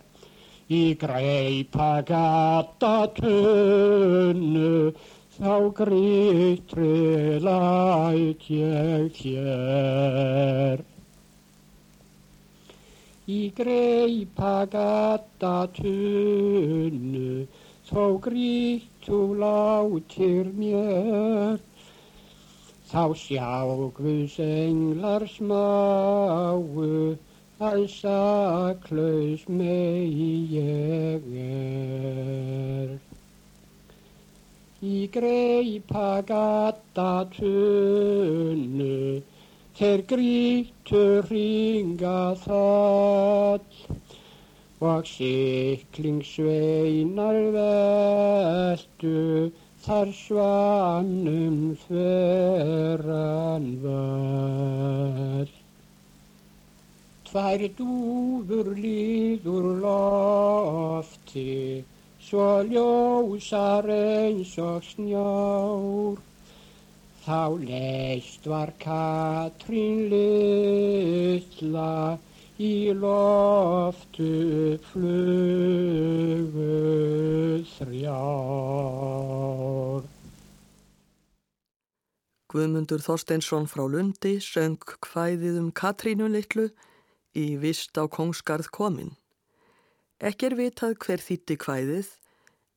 Í 0.71 0.95
greipa 0.95 1.89
gata 2.07 2.95
tunnu, 3.19 4.95
þá 5.35 5.53
grítri 5.81 6.95
læt 7.43 8.49
ég 8.55 9.23
hér 9.25 10.85
í 13.25 13.49
greipa 13.57 14.65
gata 14.69 15.65
tunnu, 15.73 17.47
þó 17.89 18.03
grítu 19.05 19.35
látir 19.37 20.49
mér. 20.57 21.59
Þá 22.89 23.13
sjá 23.13 23.65
Guðs 23.93 24.39
englar 24.39 25.27
smáu, 25.27 27.17
að 27.59 27.87
saklaus 27.89 29.45
megi 29.47 30.57
ég 30.57 31.21
er. 31.37 32.97
Í 34.81 35.07
greipa 35.09 36.21
gata 36.25 37.25
tunnu, 37.37 39.21
Þeir 39.75 40.01
grítu 40.07 41.21
ringa 41.27 42.33
þall 42.45 43.84
og 44.83 45.07
siklingsveinar 45.07 47.37
veldu 47.55 49.51
þar 49.85 50.11
svanum 50.17 51.59
þveran 51.85 53.69
vall. 53.83 55.53
Tvær 57.29 57.61
dúfur 57.77 58.67
líður 58.75 59.69
lofti, 59.85 61.85
svo 62.19 62.49
ljósar 62.67 63.87
eins 63.95 64.57
og 64.59 64.83
snjár. 64.83 66.19
Þá 67.25 67.43
leist 67.63 68.43
var 68.45 68.69
Katrín 68.77 70.09
litla 70.11 72.19
í 72.61 72.93
loftu 72.95 74.77
flugu 74.91 76.67
þrjár. 77.75 79.25
Guðmundur 82.55 83.01
Þorsteinsson 83.03 83.67
frá 83.67 83.83
Lundi 83.91 84.39
söng 84.39 84.79
hvæðið 85.03 85.59
um 85.59 85.71
Katrínu 85.75 86.29
litlu 86.31 86.69
í 87.35 87.59
vist 87.59 87.91
á 87.99 88.07
Kongsgarð 88.07 88.71
komin. 88.71 89.11
Ekki 90.23 90.47
er 90.47 90.55
vitað 90.55 90.95
hver 91.03 91.19
þýtti 91.19 91.59
hvæðið 91.59 92.07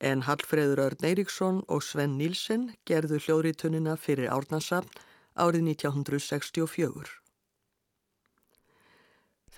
en 0.02 0.26
Hallfreður 0.26 0.82
Örn 0.88 1.06
Eiríksson 1.06 1.62
og 1.70 1.86
Sven 1.86 2.18
Nílsen 2.18 2.74
gerðu 2.90 3.22
hljóðrítunina 3.22 3.94
fyrir 3.94 4.34
Árnarsafn 4.34 4.90
árið 5.38 5.62
1964. 5.78 7.27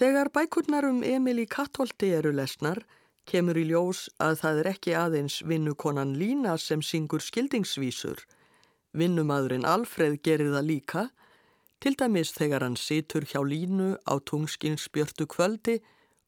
Þegar 0.00 0.30
bækurnar 0.32 0.86
um 0.88 1.02
Emil 1.04 1.42
í 1.42 1.44
Kattholti 1.44 2.08
eru 2.16 2.30
lesnar, 2.32 2.78
kemur 3.28 3.58
í 3.60 3.66
ljós 3.68 4.06
að 4.16 4.38
það 4.40 4.60
er 4.62 4.68
ekki 4.70 4.94
aðeins 4.96 5.36
vinnukonan 5.44 6.14
Lína 6.16 6.54
sem 6.56 6.80
syngur 6.80 7.20
skildingsvísur. 7.20 8.22
Vinnumadurinn 8.96 9.68
Alfreð 9.68 10.16
gerir 10.24 10.54
það 10.54 10.66
líka, 10.70 11.04
til 11.84 11.92
dæmis 12.00 12.32
þegar 12.32 12.64
hann 12.64 12.80
situr 12.80 13.28
hjá 13.28 13.44
Línu 13.44 13.92
á 14.08 14.16
tungskinsbjörtu 14.24 15.28
kvöldi 15.28 15.76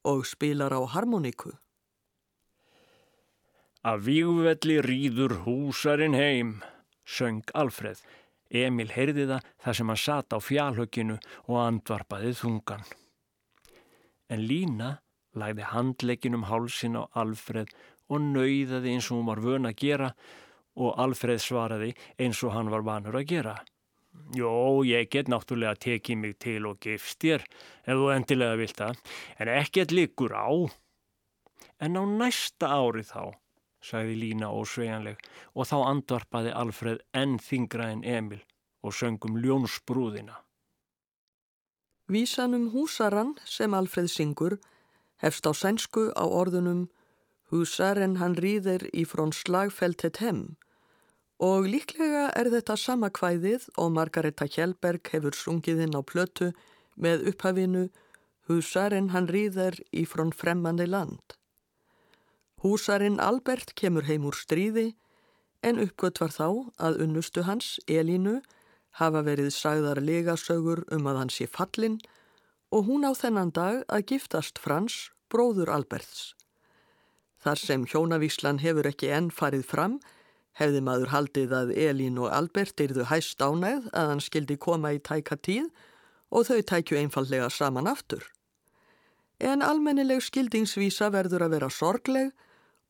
og 0.05 0.21
spilar 0.29 0.77
á 0.77 0.81
harmoniku. 0.93 1.57
Af 3.81 4.05
vígvelli 4.05 4.83
rýður 4.85 5.39
húsarinn 5.47 6.13
heim, 6.13 6.59
söng 7.09 7.41
Alfreð. 7.57 8.05
Emil 8.53 8.93
heyrði 8.93 9.31
það 9.33 9.53
þar 9.65 9.81
sem 9.81 9.89
hann 9.89 10.05
sat 10.05 10.29
á 10.29 10.37
fjálhökinu 10.37 11.17
og 11.49 11.65
andvarpaði 11.71 12.37
þungan. 12.37 12.85
En 14.31 14.45
Lína 14.47 14.97
lagði 15.35 15.67
handleikin 15.73 16.37
um 16.37 16.47
hálsin 16.47 16.99
á 16.99 17.03
Alfreð 17.17 17.73
og 18.09 18.21
nauðaði 18.21 18.93
eins 18.93 19.09
og 19.09 19.19
hún 19.19 19.29
var 19.31 19.43
vön 19.43 19.69
að 19.69 19.79
gera 19.81 20.09
og 20.79 20.97
Alfreð 21.01 21.41
svaraði 21.41 21.93
eins 22.21 22.41
og 22.45 22.53
hann 22.55 22.71
var 22.73 22.85
vanur 22.85 23.17
að 23.19 23.29
gera. 23.33 23.55
Jó, 24.37 24.83
ég 24.85 25.09
get 25.09 25.29
náttúrulega 25.29 25.77
tekið 25.87 26.19
mig 26.21 26.37
til 26.41 26.67
og 26.69 26.79
gifst 26.81 27.21
þér 27.23 27.41
ef 27.43 27.97
þú 27.97 28.09
endilega 28.13 28.59
vilt 28.59 28.77
það, 28.77 28.99
en 29.41 29.51
ekkert 29.57 29.93
likur 29.93 30.35
á. 30.37 30.49
En 31.81 31.97
á 31.97 32.03
næsta 32.05 32.69
ári 32.69 33.01
þá 33.05 33.33
sagði 33.83 34.15
Lína 34.21 34.53
ósvejanleg 34.53 35.19
og 35.53 35.67
þá 35.67 35.77
andvarpaði 35.89 36.53
Alfreð 36.55 37.01
enn 37.17 37.39
þingra 37.41 37.89
en 37.91 38.05
Emil 38.05 38.41
og 38.83 38.95
söngum 38.95 39.39
ljónsbrúðina. 39.43 40.37
Vísanum 42.13 42.69
húsarann 42.73 43.31
sem 43.49 43.73
Alfreð 43.73 44.09
syngur 44.13 44.59
hefst 45.23 45.47
á 45.49 45.51
sænsku 45.57 46.11
á 46.13 46.25
orðunum 46.25 46.83
Húsaren 47.49 48.19
hann 48.21 48.35
rýðir 48.37 48.85
í 48.93 49.05
frón 49.09 49.33
slagfeltet 49.33 50.19
hemm 50.21 50.43
og 51.47 51.65
líklega 51.73 52.27
er 52.39 52.51
þetta 52.53 52.75
sama 52.77 53.09
kvæðið 53.17 53.65
og 53.81 53.91
Margareta 53.97 54.45
Kjellberg 54.45 55.09
hefur 55.15 55.35
sungið 55.35 55.85
inn 55.87 55.97
á 55.97 56.01
plötu 56.05 56.51
með 56.95 57.25
upphafinu 57.33 57.87
Húsaren 58.49 59.09
hann 59.15 59.29
rýðir 59.31 59.79
í 59.95 60.03
frón 60.03 60.33
fremmandi 60.35 60.85
land. 60.85 61.37
Húsarinn 62.63 63.19
Albert 63.23 63.73
kemur 63.79 64.05
heim 64.07 64.27
úr 64.27 64.35
stríði 64.35 64.91
en 65.63 65.79
uppgöt 65.79 66.19
var 66.19 66.35
þá 66.35 66.47
að 66.77 66.99
unnustu 67.05 67.45
hans, 67.47 67.79
Elínu, 67.87 68.41
hafa 68.99 69.23
verið 69.25 69.49
sagðar 69.55 70.01
legasögur 70.01 70.83
um 70.93 71.07
að 71.09 71.19
hann 71.21 71.33
sé 71.33 71.47
fallin 71.49 71.99
og 72.73 72.87
hún 72.89 73.05
á 73.05 73.11
þennan 73.13 73.53
dag 73.53 73.83
að 73.87 74.05
giftast 74.11 74.59
Frans, 74.61 75.09
bróður 75.29 75.71
Alberts. 75.73 76.33
Þar 77.43 77.59
sem 77.59 77.85
hjónavíslan 77.89 78.61
hefur 78.63 78.87
ekki 78.89 79.09
enn 79.13 79.29
farið 79.33 79.65
fram, 79.67 79.97
hefði 80.57 80.81
maður 80.85 81.11
haldið 81.13 81.55
að 81.57 81.73
Elín 81.75 82.19
og 82.21 82.31
Albert 82.31 82.81
erðu 82.81 83.07
hæst 83.09 83.41
ánægð 83.41 83.89
að 83.91 84.09
hann 84.11 84.23
skildi 84.23 84.57
koma 84.61 84.93
í 84.93 85.01
tæka 85.01 85.37
tíð 85.37 85.67
og 86.33 86.47
þau 86.47 86.61
tækju 86.71 86.99
einfallega 87.01 87.49
saman 87.53 87.89
aftur. 87.89 88.23
En 89.41 89.65
almennileg 89.65 90.21
skildingsvísa 90.23 91.09
verður 91.13 91.47
að 91.47 91.55
vera 91.57 91.69
sorgleg 91.73 92.31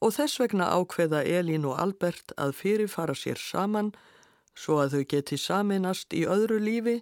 og 0.04 0.14
þess 0.16 0.40
vegna 0.42 0.70
ákveða 0.76 1.24
Elín 1.24 1.66
og 1.68 1.80
Albert 1.80 2.36
að 2.38 2.56
fyrirfara 2.60 3.16
sér 3.18 3.40
saman 3.40 3.94
svo 4.56 4.80
að 4.84 4.96
þau 4.96 5.04
geti 5.16 5.38
saminast 5.38 6.14
í 6.14 6.26
öðru 6.30 6.60
lífi 6.62 7.02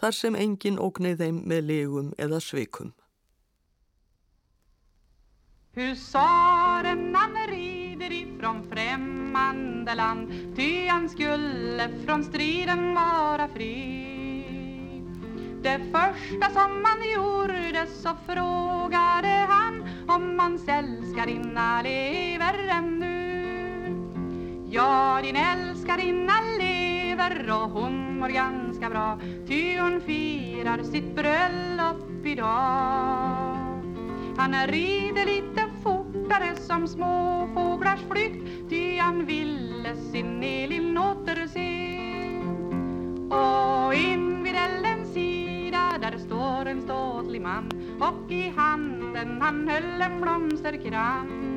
þar 0.00 0.18
sem 0.18 0.36
engin 0.36 0.80
ógnið 0.82 1.22
þeim 1.22 1.44
með 1.46 1.64
legum 1.70 2.12
eða 2.18 2.40
sveikum. 2.40 2.92
Husaren 5.72 7.14
han 7.14 7.36
rider 7.48 8.12
ifrån 8.12 8.58
främmande 8.68 9.94
land 9.94 10.56
Ty 10.56 10.88
han 10.88 11.08
skulle 11.08 11.88
från 12.06 12.24
striden 12.24 12.94
vara 12.94 13.48
fri 13.48 14.02
Det 15.62 15.80
första 15.92 16.50
som 16.50 16.84
han 16.84 17.10
gjorde 17.14 17.86
så 17.86 18.16
frågade 18.26 19.46
han 19.48 19.88
om 20.08 20.38
hans 20.38 20.68
älskarinna 20.68 21.82
lever 21.82 22.68
ännu 22.68 23.22
Ja, 24.70 25.20
din 25.22 25.36
älskarinna 25.36 26.32
lever 26.40 26.51
lever 27.28 27.50
och 27.50 27.70
hon 27.70 28.18
mår 28.18 28.28
ganska 28.28 28.90
bra. 28.90 29.18
Ty 29.46 29.78
hon 29.78 30.00
firar 30.00 30.82
sitt 30.82 31.14
bröllop 31.14 32.26
idag. 32.26 33.56
Han 34.36 34.66
rider 34.66 35.26
lite 35.26 35.64
fortare 35.82 36.56
som 36.56 36.88
små 36.88 37.48
fåglars 37.54 38.00
flykt. 38.10 38.70
Ty 38.70 38.98
han 38.98 39.26
ville 39.26 39.96
sin 39.96 40.42
Elin 40.42 40.98
återse. 40.98 41.98
Och 43.30 43.94
in 43.94 44.42
vid 44.44 44.54
eldens 44.54 45.14
sida 45.14 45.98
där 46.00 46.18
står 46.18 46.66
en 46.66 46.82
ståtlig 46.82 47.42
man. 47.42 47.70
Och 48.00 48.32
i 48.32 48.52
handen 48.56 49.38
han 49.40 49.68
höll 49.68 50.02
en 50.02 50.20
blomsterkrans 50.20 51.51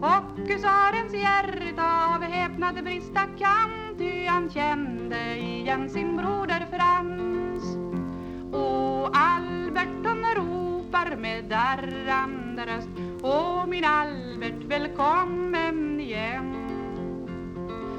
och 0.00 0.48
husarens 0.48 1.14
hjärta 1.14 2.14
av 2.14 2.22
häpnad 2.22 2.84
brista 2.84 3.20
kan 3.38 3.84
Ty 3.98 4.26
han 4.26 4.50
kände 4.50 5.36
igen 5.36 5.90
sin 5.90 6.16
broder 6.16 6.66
Frans. 6.70 7.76
Och 8.52 9.16
Albert 9.16 10.04
hon 10.04 10.24
ropar 10.36 11.16
med 11.16 11.44
darrande 11.44 12.66
röst 12.66 12.88
Åh 13.22 13.66
min 13.66 13.84
Albert 13.84 14.64
välkommen 14.64 16.00
igen. 16.00 16.54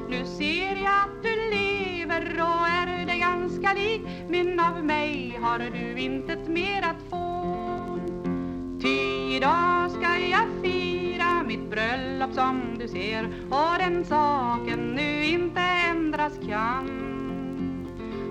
Nu 0.10 0.26
ser 0.26 0.76
jag 0.76 0.94
att 1.04 1.24
du 1.24 1.50
lever 1.56 2.42
och 2.42 2.68
är 2.68 3.06
dig 3.06 3.20
ganska 3.20 3.74
lik 3.74 4.02
Men 4.30 4.60
av 4.60 4.86
mig 4.86 5.40
har 5.42 5.60
du 5.60 6.00
intet 6.00 6.48
mer 6.48 6.82
att 6.82 7.10
få. 7.10 7.46
Ty 8.82 9.36
idag 9.36 9.75
som 12.36 12.78
du 12.80 12.88
ser 12.88 13.24
Och 13.50 13.80
den 13.80 14.06
saken 14.06 14.96
nu 14.96 15.26
inte 15.26 15.60
ändras 15.62 16.34
kan. 16.48 16.90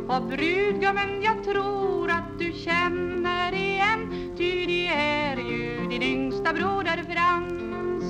Och 0.08 0.22
brudgummen 0.22 1.22
jag 1.22 1.44
tror 1.44 2.10
att 2.10 2.38
du 2.38 2.52
känner 2.52 3.52
igen 3.52 4.34
Ty 4.36 4.66
det 4.66 4.86
är 4.86 5.36
ju 5.36 5.88
din 5.88 6.02
yngsta 6.02 6.52
broder 6.52 7.04
Frans. 7.12 8.04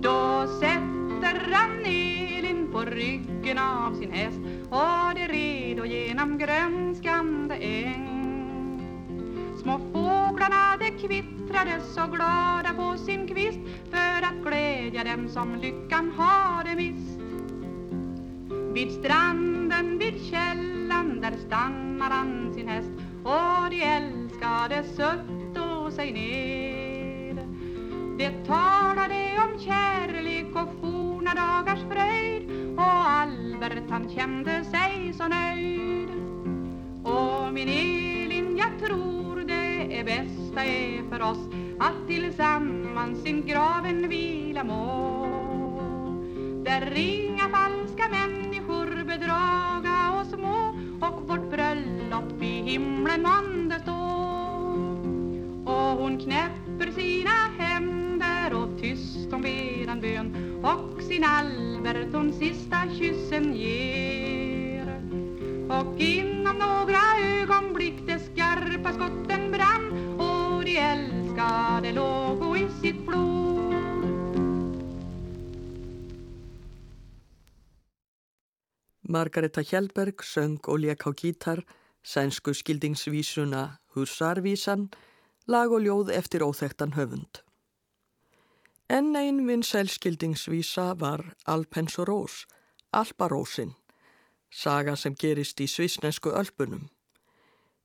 Då 0.00 0.46
sätter 0.60 1.52
han 1.52 1.84
Elin 1.84 2.68
på 2.72 2.80
ryggen 2.80 3.58
av 3.58 3.94
sin 3.94 4.12
häst 4.12 4.38
Och 4.70 5.14
det 5.14 5.26
redo 5.26 5.84
genom 5.84 6.38
grönskande 6.38 7.54
äng. 7.54 8.15
Små 9.66 9.78
fåglarna 9.92 10.76
de 10.78 10.90
kvittrade 10.90 11.80
så 11.94 12.06
glada 12.06 12.74
på 12.76 12.98
sin 12.98 13.28
kvist 13.28 13.58
För 13.90 14.22
att 14.22 14.44
glädja 14.44 15.04
dem 15.04 15.28
som 15.28 15.54
lyckan 15.54 16.12
hade 16.16 16.76
mist. 16.76 17.18
Vid 18.74 18.92
stranden, 18.92 19.98
vid 19.98 20.24
källan, 20.24 21.20
där 21.20 21.32
stannar 21.46 22.10
han 22.10 22.54
sin 22.54 22.68
häst 22.68 22.90
Och 23.24 23.70
de 23.70 23.82
älskade 23.82 24.84
sötto 24.84 25.90
sig 25.90 26.12
ner 26.12 27.34
Det 28.18 28.46
talade 28.46 29.38
om 29.38 29.60
kärlek 29.60 30.56
och 30.56 30.80
forna 30.80 31.34
dagars 31.34 31.80
fröjd 31.90 32.50
Och 32.76 33.10
Albert 33.10 33.90
han 33.90 34.08
kände 34.08 34.64
sig 34.64 35.12
så 35.12 35.28
nöjd. 35.28 36.08
Och 37.04 37.52
min 37.52 37.68
Elin, 37.68 38.56
jag 38.56 38.88
tror 38.88 39.25
det 39.96 40.04
bästa 40.04 40.64
är 40.64 41.10
för 41.10 41.22
oss 41.22 41.38
Att 41.78 42.08
tillsammans 42.08 43.26
in 43.26 43.46
graven 43.46 44.08
vila 44.08 44.64
må. 44.64 45.26
Där 46.64 46.92
inga 46.96 47.48
falska 47.48 48.08
människor 48.10 49.04
bedraga 49.04 50.20
oss 50.20 50.38
må 50.38 50.74
Och 51.06 51.28
vårt 51.28 51.50
bröllop 51.50 52.42
i 52.42 52.62
himlen 52.62 53.22
månde 53.22 53.80
stå 53.80 53.92
Och 55.64 56.02
hon 56.02 56.18
knäpper 56.18 56.92
sina 56.92 57.30
händer 57.58 58.54
och 58.54 58.80
tyst 58.80 59.28
hon 59.30 59.42
ber 59.42 59.88
en 59.88 60.00
bön 60.00 60.60
Och 60.64 61.02
sin 61.02 61.24
Albert 61.24 62.14
hon 62.14 62.32
sista 62.32 62.76
kyssen 62.98 63.54
ger. 63.54 64.65
Och 65.70 66.00
inom 66.00 66.58
några 66.58 67.00
ögonblick 67.22 68.06
de 68.06 68.18
skarpa 68.18 68.92
skotten 68.92 69.52
brann 69.52 70.20
Och 70.20 70.64
de 70.64 70.76
älskade 70.76 71.92
låg 71.92 72.58
i 72.58 72.68
sitt 72.82 73.06
blod 73.06 73.74
Margareta 79.08 79.62
Hjelberg 79.62 80.22
söng 80.22 80.58
og 80.66 80.78
lék 80.78 81.06
á 81.06 81.10
gítar 81.14 81.62
sænsku 82.02 82.52
skildingsvísuna 82.54 83.78
Husarvísan, 83.94 84.90
lag 85.46 85.72
og 85.72 85.80
ljóð 85.80 86.10
eftir 86.10 86.42
óþektan 86.42 86.92
höfund. 86.98 87.40
Enn 88.90 89.16
einn 89.16 89.46
vinsæl 89.46 89.88
skildingsvísa 89.88 90.94
var 91.00 91.34
Alpens 91.46 91.98
Rós, 91.98 92.44
Alparósin, 92.92 93.72
saga 94.56 94.96
sem 94.96 95.14
gerist 95.14 95.60
í 95.60 95.68
svisnesku 95.68 96.32
ölpunum. 96.32 96.88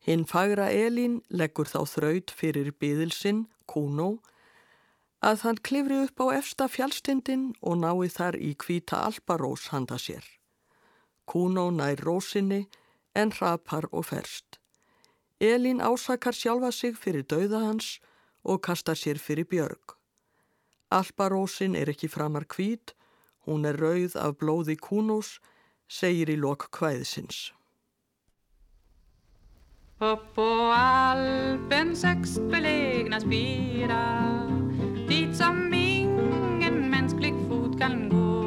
Hinn 0.05 0.23
fagra 0.25 0.69
Elín 0.71 1.19
leggur 1.29 1.67
þá 1.69 1.81
þraut 1.85 2.31
fyrir 2.33 2.71
byðilsinn, 2.81 3.45
Kuno, 3.69 4.21
að 5.21 5.43
hann 5.45 5.59
klifri 5.61 5.99
upp 6.07 6.23
á 6.23 6.25
efsta 6.39 6.67
fjálstindin 6.71 7.51
og 7.61 7.77
nái 7.83 8.09
þar 8.09 8.39
í 8.39 8.55
kvíta 8.57 9.03
Alparós 9.05 9.67
handa 9.75 9.99
sér. 10.01 10.23
Kuno 11.29 11.69
nær 11.71 12.01
rósinni 12.01 12.65
en 13.13 13.31
hrapar 13.35 13.85
og 13.91 14.07
ferst. 14.09 14.57
Elín 15.39 15.81
ásakar 15.81 16.33
sjálfa 16.33 16.71
sig 16.71 16.97
fyrir 16.97 17.27
dauða 17.27 17.61
hans 17.67 17.99
og 18.43 18.61
kastar 18.65 18.97
sér 18.97 19.19
fyrir 19.19 19.45
björg. 19.45 19.97
Alparósin 20.89 21.75
er 21.75 21.93
ekki 21.93 22.09
framar 22.09 22.45
hvít, 22.49 22.95
hún 23.45 23.65
er 23.65 23.77
rauð 23.77 24.17
af 24.17 24.37
blóði 24.41 24.75
Kunos, 24.75 25.39
segir 25.91 26.29
í 26.31 26.37
lok 26.39 26.69
kvæðisins. 26.71 27.49
Upp 30.01 30.23
på 30.33 30.45
Alpens 30.73 32.03
högst 32.07 32.41
belägna 32.49 33.19
spira 33.21 34.05
Dit 35.09 35.35
som 35.37 35.73
ingen 35.73 36.89
mänsklig 36.89 37.35
fot 37.49 37.77
kan 37.79 38.09
gå 38.09 38.41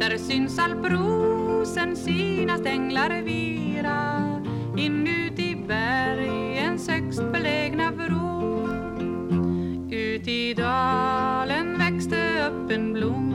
Där 0.00 0.18
syns 0.18 0.58
alprosen 0.58 1.96
sina 1.96 2.58
stänglar 2.58 3.22
vira 3.22 4.42
Inuti 4.76 5.54
bergens 5.68 6.88
högst 6.88 7.22
belägna 7.32 7.90
vrå 7.90 8.66
Ut 9.90 10.28
i 10.28 10.54
dalen 10.54 11.78
växte 11.78 12.50
upp 12.50 12.70
en 12.70 12.92
blomma 12.92 13.31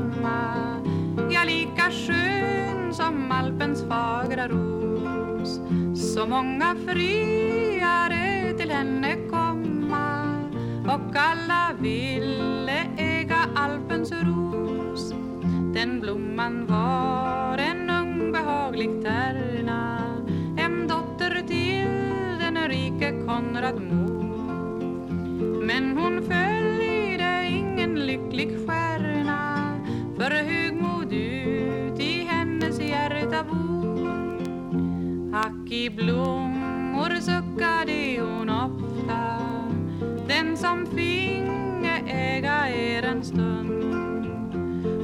fagra 3.90 4.48
ros. 4.48 5.60
Så 5.96 6.28
många 6.28 6.76
friare 6.88 8.54
till 8.58 8.72
henne 8.72 9.16
komma. 9.30 10.24
Och 10.86 11.16
alla 11.16 11.74
ville 11.80 12.88
äga 12.98 13.38
Alpens 13.56 14.12
ros. 14.12 15.14
Den 15.74 16.00
blomman 16.00 16.66
var 16.66 17.58
en 17.58 17.90
ung 17.90 18.32
behaglig 18.32 18.90
tärna. 19.04 20.00
En 20.58 20.88
dotter 20.88 21.44
till 21.48 22.40
den 22.40 22.68
rike 22.68 23.12
Konrad 23.26 23.82
mor 23.82 24.07
i 35.88 35.90
blommor 35.90 37.22
suckade 37.22 38.20
hon 38.20 38.50
ofta. 38.50 39.40
Den 40.28 40.58
som 40.58 40.86
finge 40.86 42.02
äga 42.08 42.70
er 42.70 43.04
en 43.04 43.24
stund. 43.24 44.26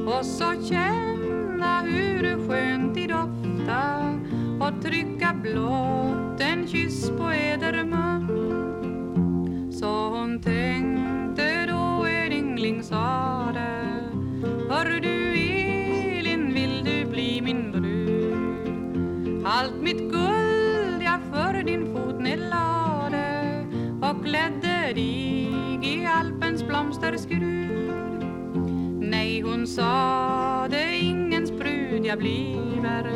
Och 0.08 0.24
så 0.26 0.44
känna 0.68 1.80
hur 1.80 2.48
skönt 2.48 2.96
i 2.96 3.06
dofta 3.06 4.18
Och 4.60 4.82
trycka 4.82 5.34
blott 5.42 6.40
en 6.40 6.68
kyss 6.68 7.10
på 7.10 7.32
eder 7.32 7.84
mun. 7.84 9.72
Så 9.72 10.08
hon 10.08 10.40
tänkte 10.40 11.66
då 11.66 12.06
en 12.06 12.32
yngling 12.32 12.82
sade 12.82 13.84
Hör 14.70 15.00
du 15.00 15.32
Elin, 16.18 16.54
vill 16.54 16.84
du 16.84 17.04
bli 17.04 17.40
min 17.40 17.72
brud? 17.72 18.04
Allt 19.46 19.82
mitt 19.82 20.03
hon 29.64 29.68
sade 29.68 30.96
ingens 30.96 31.50
brud 31.50 32.06
jag 32.06 32.18
bliver 32.18 33.12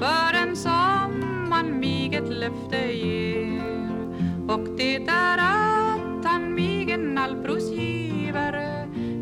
förrän 0.00 0.56
som 0.56 1.24
man 1.48 1.80
mig 1.80 2.14
ett 2.14 2.28
löfte 2.28 2.92
ger. 2.92 3.62
Och 4.48 4.68
det 4.76 4.96
är 4.96 5.38
att 5.38 6.24
han 6.24 6.54
mig 6.54 6.90
en 6.90 7.18
allbros 7.18 7.70
giver 7.70 8.54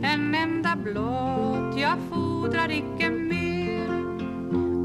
en 0.03 0.35
enda 0.35 0.77
blott 0.77 1.81
jag 1.81 1.99
fodrar 2.11 2.71
icke 2.71 3.11
mer. 3.11 3.89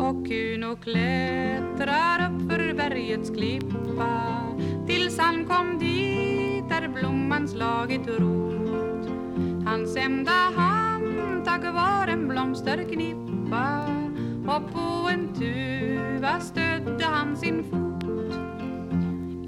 Och 0.01 0.27
Kuno 0.27 0.75
klättrar 0.75 2.29
upp 2.29 2.51
för 2.51 2.73
bergets 2.73 3.29
klippa 3.29 4.33
tills 4.87 5.19
han 5.19 5.45
kom 5.45 5.79
dit 5.79 6.69
där 6.69 6.87
blomman 6.87 7.47
slagit 7.47 8.07
rot. 8.07 9.09
Hans 9.65 9.95
enda 9.95 10.31
tack 11.47 11.63
var 11.63 12.07
en 12.07 12.27
blomsterknippa 12.27 13.87
och 14.47 14.73
på 14.73 15.09
en 15.09 15.33
tuva 15.33 16.39
stödde 16.39 17.05
han 17.05 17.37
sin 17.37 17.63
fot. 17.63 18.03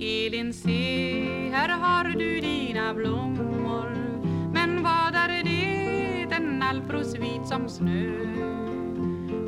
Elin, 0.01 0.53
se, 0.53 1.49
här 1.53 1.69
har 1.69 2.03
du 2.03 2.39
dina 2.39 2.93
blommor 2.93 3.89
Men 4.53 4.83
vad 4.83 5.15
är 5.15 5.43
det, 5.43 6.35
en 6.35 6.63
alpros 6.63 7.15
vit 7.15 7.47
som 7.47 7.69
snö. 7.69 8.11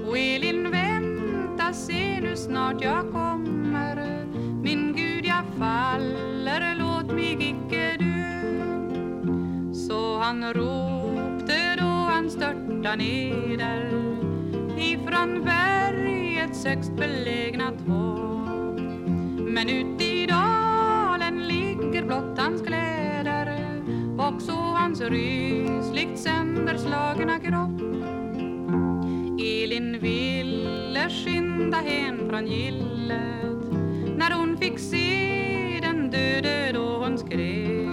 Och 0.07 0.17
Elin, 0.17 0.71
vänta, 0.71 1.73
se 1.73 2.21
nu 2.21 2.35
snart 2.35 2.81
jag 2.81 3.11
kommer. 3.11 3.30
Borta 12.81 12.95
neder 12.95 13.89
ifrån 14.77 15.43
bergets 15.43 16.65
högst 16.65 16.91
belägna 16.95 17.71
topp 17.71 18.79
Men 19.37 19.69
ut 19.69 20.01
i 20.01 20.25
dalen 20.25 21.47
ligger 21.47 22.05
blott 22.05 22.37
hans 22.37 22.61
kläder. 22.61 23.81
Och 24.17 24.41
så 24.41 24.53
hans 24.53 25.01
rysligt 25.01 26.19
sönderslagna 26.19 27.39
kropp. 27.39 27.81
Elin 29.39 29.99
ville 29.99 31.09
skynda 31.09 31.77
hem 31.77 32.29
från 32.29 32.47
gillet. 32.47 33.71
När 34.17 34.31
hon 34.31 34.57
fick 34.57 34.79
se 34.79 35.79
den 35.81 36.11
döde 36.11 36.71
då 36.73 36.97
hon 36.97 37.17
skrek. 37.17 37.87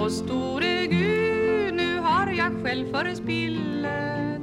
Och 0.00 0.12
store 0.12 0.86
Gud, 0.86 1.07
själv 2.62 2.92
för 2.92 3.14
spillet 3.14 4.42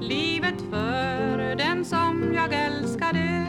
livet 0.00 0.60
för 0.70 1.56
den 1.56 1.84
som 1.84 2.34
jag 2.34 2.52
älskade. 2.52 3.46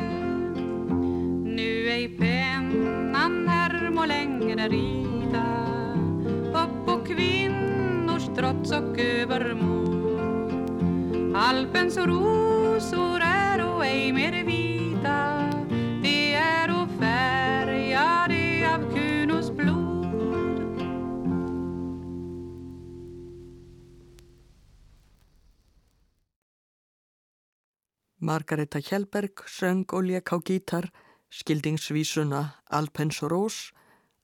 Nu 1.43 1.89
ej 1.89 2.10
pennan 2.19 3.47
här 3.47 3.89
må 3.89 4.06
längre 4.06 4.67
rida 4.67 5.45
upp 6.54 6.86
på 6.86 7.06
kvinnors 7.06 8.23
trots 8.38 8.71
och 8.71 8.99
övermod. 8.99 9.86
Alpens 11.36 11.97
rosor 11.97 13.21
är 13.21 13.75
och 13.75 13.86
ej 13.86 14.13
mer 14.13 14.43
vita 14.43 14.74
Margareta 28.25 28.81
Kjellberg 28.81 29.43
söng 29.45 29.85
og 29.93 30.03
lék 30.09 30.33
á 30.33 30.41
gítar 30.41 30.89
skildingsvísuna 31.29 32.41
Alpens 32.73 33.21
Rós, 33.21 33.69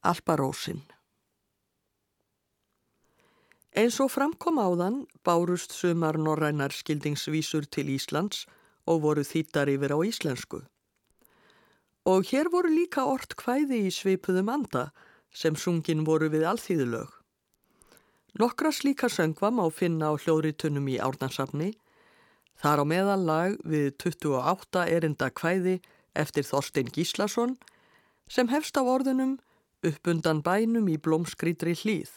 Alparósin. 0.01 0.81
Eins 3.77 3.99
og 4.01 4.09
framkom 4.09 4.57
áðan 4.57 4.97
bárust 5.21 5.75
sumar 5.77 6.17
norrænar 6.17 6.73
skildingsvísur 6.73 7.69
til 7.69 7.93
Íslands 7.93 8.47
og 8.89 9.03
voru 9.05 9.21
þýttar 9.21 9.69
yfir 9.69 9.93
á 9.93 9.97
íslensku. 10.01 10.63
Og 12.09 12.25
hér 12.25 12.49
voru 12.49 12.73
líka 12.73 13.05
ort 13.05 13.37
kvæði 13.37 13.85
í 13.85 13.93
svipuðum 13.93 14.49
anda 14.49 14.89
sem 15.29 15.53
sungin 15.55 16.01
voru 16.09 16.31
við 16.33 16.49
alþýðulög. 16.49 17.13
Nokkra 18.41 18.73
slíka 18.73 19.13
söngva 19.13 19.53
má 19.53 19.69
finna 19.69 20.09
á 20.09 20.17
hljóðritunum 20.17 20.89
í 20.89 20.97
Árnarsafni 20.97 21.75
Þar 22.61 22.81
á 22.81 22.85
meðal 22.85 23.21
lag 23.25 23.53
við 23.65 23.87
28 24.03 24.85
erinda 24.85 25.31
kvæði 25.33 25.79
eftir 26.13 26.45
Þorstein 26.45 26.91
Gíslason 26.93 27.55
sem 28.29 28.51
hefst 28.51 28.77
á 28.77 28.85
orðunum 28.85 29.39
uppundan 29.81 30.43
bænum 30.45 30.89
í 30.91 30.99
blómskrítri 31.01 31.73
hlýð. 31.73 32.11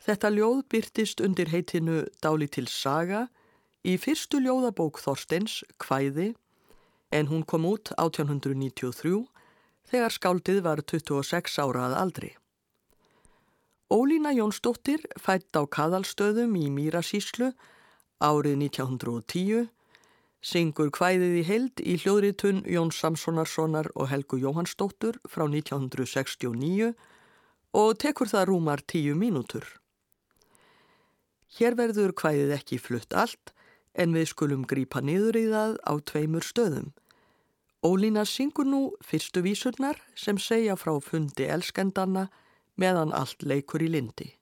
Þetta 0.00 0.30
ljóð 0.32 0.62
byrtist 0.72 1.20
undir 1.20 1.50
heitinu 1.52 2.06
Dáli 2.24 2.48
til 2.48 2.64
saga 2.72 3.26
í 3.84 3.98
fyrstu 4.00 4.40
ljóðabók 4.40 5.00
Þorsteins, 5.02 5.60
Kvæði, 5.76 6.32
en 7.12 7.28
hún 7.28 7.44
kom 7.44 7.66
út 7.68 7.92
1893 8.00 9.26
þegar 9.90 10.14
skáldið 10.14 10.62
var 10.64 10.80
26 10.80 11.58
ára 11.60 11.90
að 11.90 11.96
aldri. 11.98 12.30
Ólína 13.90 14.32
Jónsdóttir 14.32 15.02
fætt 15.18 15.52
á 15.58 15.66
Kaðalstöðum 15.66 16.54
í 16.56 16.68
Mýrasíslu 16.70 17.50
árið 18.20 18.56
1910, 18.68 19.68
syngur 20.40 20.92
kvæðið 20.92 21.34
í 21.40 21.44
heild 21.48 21.82
í 21.84 21.96
hljóðritun 22.00 22.62
Jón 22.68 22.92
Samsonarssonar 22.94 23.90
og 23.94 24.08
Helgu 24.12 24.38
Jóhannsdóttur 24.40 25.18
frá 25.28 25.44
1969 25.48 26.94
og 27.76 27.98
tekur 28.00 28.30
það 28.30 28.48
rúmar 28.52 28.84
tíu 28.84 29.16
mínútur. 29.16 29.66
Hér 31.58 31.76
verður 31.76 32.14
kvæðið 32.14 32.56
ekki 32.56 32.78
flutt 32.78 33.14
allt 33.16 33.52
en 33.92 34.14
við 34.14 34.30
skulum 34.32 34.64
grípa 34.68 35.02
niður 35.02 35.36
í 35.40 35.46
það 35.50 35.76
á 35.82 35.92
tveimur 35.98 36.46
stöðum. 36.46 36.92
Ólína 37.80 38.26
syngur 38.28 38.68
nú 38.68 38.82
fyrstu 39.04 39.42
vísurnar 39.42 39.98
sem 40.14 40.38
segja 40.38 40.76
frá 40.76 40.92
fundi 41.00 41.48
elskendanna 41.48 42.28
meðan 42.76 43.12
allt 43.16 43.42
leikur 43.42 43.82
í 43.82 43.88
lindi. 43.88 44.39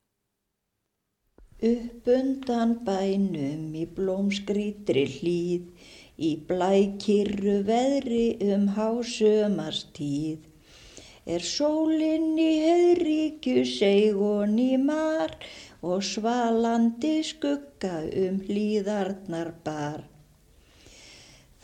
Upp 1.59 2.07
undan 2.07 2.77
bænum 2.87 3.73
í 3.75 3.81
blómskrítri 3.95 5.01
hlýð, 5.11 5.63
í 6.15 6.29
blækirru 6.47 7.55
veðri 7.67 8.37
um 8.55 8.69
hásömarstíð. 8.77 10.45
Er 11.27 11.43
sólinn 11.43 12.39
í 12.39 12.53
heiðríkju 12.63 13.65
segun 13.67 14.55
í 14.63 14.77
mar 14.79 15.35
og 15.83 16.05
svalandi 16.07 17.17
skugga 17.27 18.05
um 18.07 18.39
hlýðarnar 18.47 19.51
bar. 19.67 20.05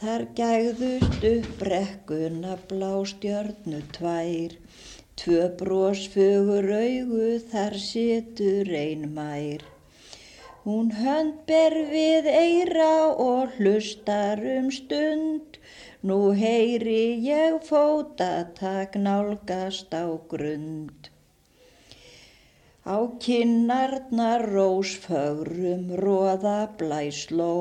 Þar 0.03 0.25
gægðust 0.41 1.29
upp 1.31 1.53
brekkuna 1.63 2.57
blástjörnu 2.67 3.85
tvær, 3.95 4.59
tvö 5.23 5.47
brósfugur 5.63 6.69
augu 6.81 7.31
þar 7.55 7.79
situr 7.79 8.75
ein 8.83 9.07
mær. 9.15 9.63
Hún 10.65 10.87
hönd 10.97 11.43
ber 11.49 11.75
við 11.91 12.25
eira 12.31 12.93
og 13.23 13.57
hlustar 13.59 14.41
um 14.55 14.71
stund, 14.73 15.59
nú 16.09 16.17
heyri 16.39 17.21
ég 17.21 17.59
fótatak 17.67 18.97
nálgast 18.97 19.93
á 19.93 20.09
grund. 20.31 21.11
Á 22.89 22.97
kinnarnar 23.27 24.47
rósfögrum 24.55 25.85
róða 26.01 26.57
blæsló, 26.81 27.53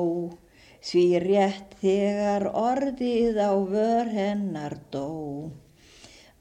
því 0.80 1.04
rétt 1.26 1.76
þegar 1.84 2.48
orðið 2.64 3.36
á 3.36 3.52
vör 3.74 4.14
hennar 4.16 4.78
dó. 4.88 5.12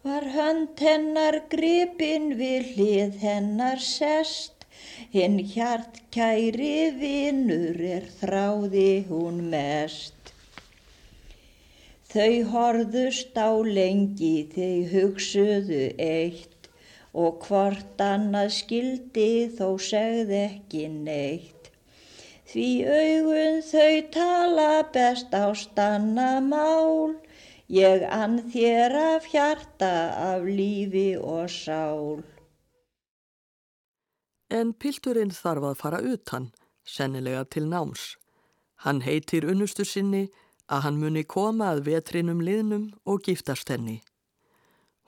Var 0.04 0.32
hönd 0.32 0.80
hennar 0.84 1.42
gripin 1.52 2.34
við 2.40 2.72
hlið 2.78 3.22
hennar 3.28 3.80
sest, 3.84 4.53
hinn 5.12 5.40
hjart 5.54 6.00
kæri 6.16 6.92
vinnur 7.00 7.80
er 7.98 8.08
þráði 8.22 9.06
hún 9.10 9.44
mest. 9.52 10.34
Þau 12.14 12.34
horðust 12.54 13.34
á 13.34 13.50
lengi, 13.66 14.36
þau 14.54 14.76
hugsuðu 14.94 15.86
eitt 15.98 16.70
og 17.14 17.46
hvort 17.48 18.02
annað 18.02 18.52
skildi 18.58 19.30
þó 19.58 19.68
segð 19.82 20.34
ekki 20.38 20.88
neitt. 20.94 21.70
Því 22.54 22.68
augun 22.86 23.62
þau 23.66 23.96
tala 24.14 24.70
best 24.94 25.34
á 25.34 25.50
stanna 25.58 26.28
mál, 26.42 27.16
ég 27.70 28.06
ann 28.06 28.38
þér 28.54 28.98
af 29.00 29.32
hjarta 29.34 29.94
af 30.34 30.46
lífi 30.46 31.08
og 31.18 31.50
sál. 31.50 32.22
En 34.54 34.74
pilturinn 34.78 35.34
þarf 35.34 35.66
að 35.72 35.80
fara 35.82 36.00
utan, 36.06 36.52
sennilega 36.86 37.44
til 37.50 37.66
náms. 37.72 38.14
Hann 38.86 39.02
heitir 39.02 39.48
unnustu 39.50 39.86
sinni 39.88 40.28
að 40.70 40.84
hann 40.86 41.00
muni 41.02 41.24
koma 41.24 41.72
að 41.74 41.86
vetrinum 41.88 42.44
liðnum 42.46 42.92
og 43.10 43.24
giftast 43.26 43.72
henni. 43.74 44.02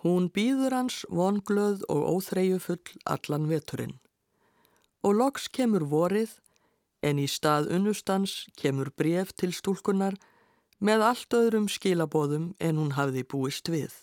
Hún 0.01 0.31
býður 0.33 0.73
hans 0.77 1.03
vonglöð 1.09 1.85
og 1.89 2.01
óþreyjufull 2.15 2.97
allan 3.05 3.45
veturinn. 3.51 3.99
Og 5.05 5.13
loks 5.21 5.47
kemur 5.53 5.85
vorið 5.93 6.39
en 7.05 7.21
í 7.21 7.27
stað 7.29 7.69
unnustans 7.77 8.45
kemur 8.57 8.89
bref 8.97 9.33
til 9.37 9.53
stúlkunar 9.53 10.17
með 10.79 11.05
allt 11.11 11.37
öðrum 11.37 11.69
skilabóðum 11.69 12.53
en 12.59 12.81
hún 12.81 12.95
hafði 12.97 13.25
búist 13.29 13.69
við. 13.69 13.93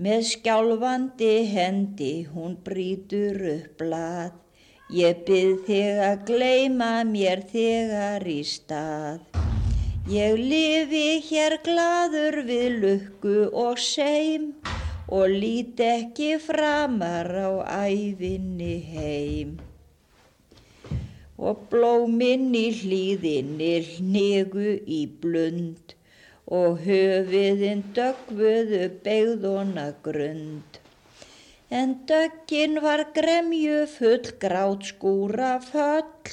Með 0.00 0.22
skjálfandi 0.24 1.32
hendi 1.52 2.24
hún 2.32 2.54
brítur 2.64 3.36
upp 3.50 3.74
blað, 3.82 4.38
ég 4.88 5.18
byrð 5.26 5.66
þig 5.66 5.98
að 6.06 6.22
gleima 6.30 6.92
mér 7.04 7.42
þegar 7.50 8.24
í 8.24 8.38
stað. 8.40 9.20
Ég 10.08 10.40
lifi 10.40 11.20
hér 11.28 11.58
gladur 11.66 12.40
við 12.48 12.80
lukku 12.86 13.36
og 13.52 13.76
seim 13.76 14.54
og 15.12 15.28
lít 15.28 15.84
ekki 15.84 16.40
framar 16.40 17.28
á 17.28 17.52
æfinni 17.84 18.74
heim. 18.88 19.58
Og 21.36 21.68
blóminn 21.68 22.48
í 22.56 22.70
hlýðinni 22.80 23.74
hnegu 23.92 24.78
í 24.88 25.04
blund 25.20 26.00
og 26.50 26.80
höfiðinn 26.84 27.82
dögvuðu 27.94 28.86
beigðona 29.04 29.92
grund. 30.02 30.78
En 31.70 31.94
döggin 32.08 32.80
var 32.84 33.06
gremju 33.14 33.86
full 33.88 34.32
grátt 34.42 34.88
skúra 34.90 35.54
föll, 35.64 36.32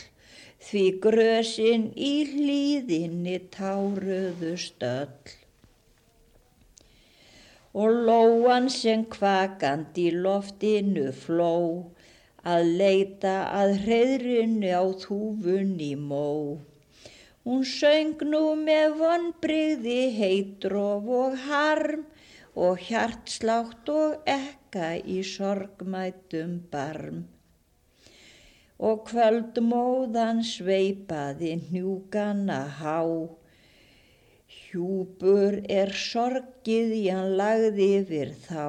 því 0.60 0.86
grösin 1.04 1.86
í 1.96 2.16
hlýðinni 2.32 3.38
táruðu 3.54 4.58
stöll. 4.60 5.36
Og 7.72 8.02
lóan 8.10 8.68
sem 8.74 9.06
kvakandi 9.06 10.10
loftinu 10.12 11.14
fló, 11.16 11.86
að 12.44 12.74
leita 12.82 13.36
að 13.62 13.76
hreðrinu 13.86 14.74
á 14.74 14.84
þúfunni 15.06 15.94
mó. 15.96 16.58
Hún 17.48 17.62
söng 17.64 18.20
nú 18.32 18.44
með 18.60 18.96
vonbrygði 19.00 20.00
heitrof 20.18 21.06
og 21.20 21.36
harm 21.48 22.02
og 22.60 22.82
hjartslátt 22.84 23.90
og 23.94 24.28
ekka 24.28 24.90
í 25.00 25.22
sorgmætum 25.24 26.58
barm. 26.72 27.22
Og 28.80 29.06
kvöldmóðan 29.10 30.42
sveipaði 30.48 31.56
njúkana 31.62 32.60
há, 32.80 33.00
hjúpur 34.58 35.60
er 35.80 35.92
sorgið 36.02 36.94
ján 37.06 37.34
lagði 37.40 37.88
yfir 38.00 38.32
þá. 38.46 38.68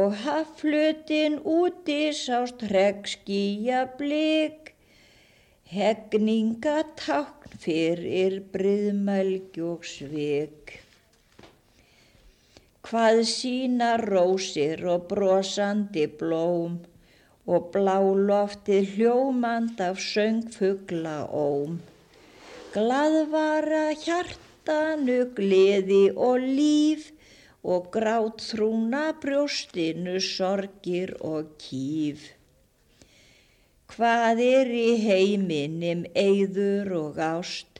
Og 0.00 0.14
haflutin 0.24 1.36
úti 1.44 2.00
sást 2.16 2.64
hregskíja 2.70 3.84
blik, 3.98 4.63
hegningatákn 5.74 7.58
fyrir 7.62 8.34
bryðmælgi 8.54 9.62
og 9.66 9.86
svik. 9.88 10.74
Hvað 12.84 13.22
sína 13.30 13.94
rósir 13.98 14.84
og 14.92 15.08
brosandi 15.10 16.04
blóm 16.20 16.76
og 17.46 17.72
bláloftið 17.74 18.92
hljómand 18.96 19.82
af 19.88 19.98
söngfugla 20.04 21.16
óm. 21.40 21.80
Glaðvara 22.76 23.88
hjartanu 24.04 25.18
gleði 25.36 26.04
og 26.28 26.46
líf 26.60 27.10
og 27.64 27.90
grátt 27.96 28.46
þrúna 28.46 29.04
brjóstinu 29.24 30.16
sorgir 30.22 31.16
og 31.20 31.54
kýf. 31.58 32.30
Hvað 33.94 34.40
er 34.42 34.68
í 34.74 34.88
heiminum 34.98 36.00
eigður 36.18 36.88
og 36.98 37.18
ást, 37.22 37.78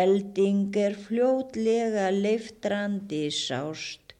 elding 0.00 0.76
er 0.78 0.94
fljótlega 0.94 2.04
leiftrandi 2.14 3.24
sást. 3.34 4.14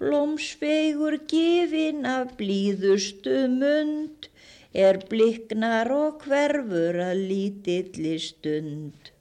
Blómsvegur 0.00 1.18
gefin 1.28 2.08
af 2.08 2.32
blíðustu 2.40 3.44
mund, 3.58 4.30
er 4.72 5.02
bliknar 5.12 5.92
og 5.92 6.24
hverfur 6.24 6.96
að 7.10 7.24
lítilli 7.34 8.16
stund. 8.30 9.12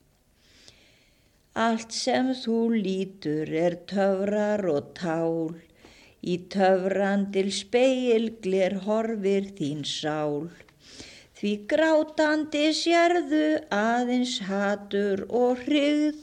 Allt 1.67 1.91
sem 1.91 2.31
þú 2.39 2.59
lítur 2.87 3.51
er 3.67 3.81
töfrar 3.91 4.63
og 4.71 4.93
tál, 4.95 5.59
í 6.23 6.39
töfrandil 6.55 7.51
speilglir 7.51 8.79
horfir 8.87 9.51
þín 9.59 9.83
sál. 9.83 10.47
Því 11.43 11.49
grátandi 11.67 12.69
sérðu 12.71 13.47
aðeins 13.75 14.37
hatur 14.47 15.25
og 15.27 15.57
hrigð, 15.65 16.21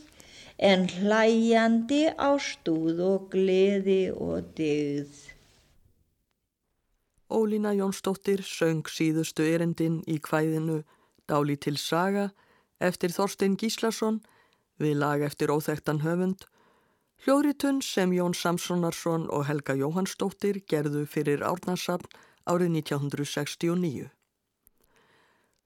en 0.57 0.87
hlæjandi 0.89 2.07
ástúð 2.17 3.03
og 3.05 3.27
gleði 3.35 4.15
og 4.17 4.47
digð. 4.57 5.19
Ólína 7.29 7.75
Jónsdóttir 7.77 8.41
söng 8.41 8.89
síðustu 8.89 9.45
erendin 9.45 9.99
í 10.09 10.17
kvæðinu 10.25 10.79
Dáli 11.29 11.59
til 11.61 11.77
saga 11.77 12.31
eftir 12.81 13.13
Þorstein 13.13 13.59
Gíslason 13.61 14.23
við 14.81 14.97
lag 15.03 15.21
eftir 15.21 15.53
óþektan 15.53 16.01
höfund, 16.01 16.47
hljóðritun 17.27 17.83
sem 17.85 18.17
Jón 18.17 18.33
Samsonarsson 18.33 19.29
og 19.29 19.45
Helga 19.51 19.77
Jóhannsdóttir 19.77 20.63
gerðu 20.65 21.05
fyrir 21.05 21.45
Árnarsafn 21.45 22.09
árið 22.49 22.73
1969. 22.81 24.09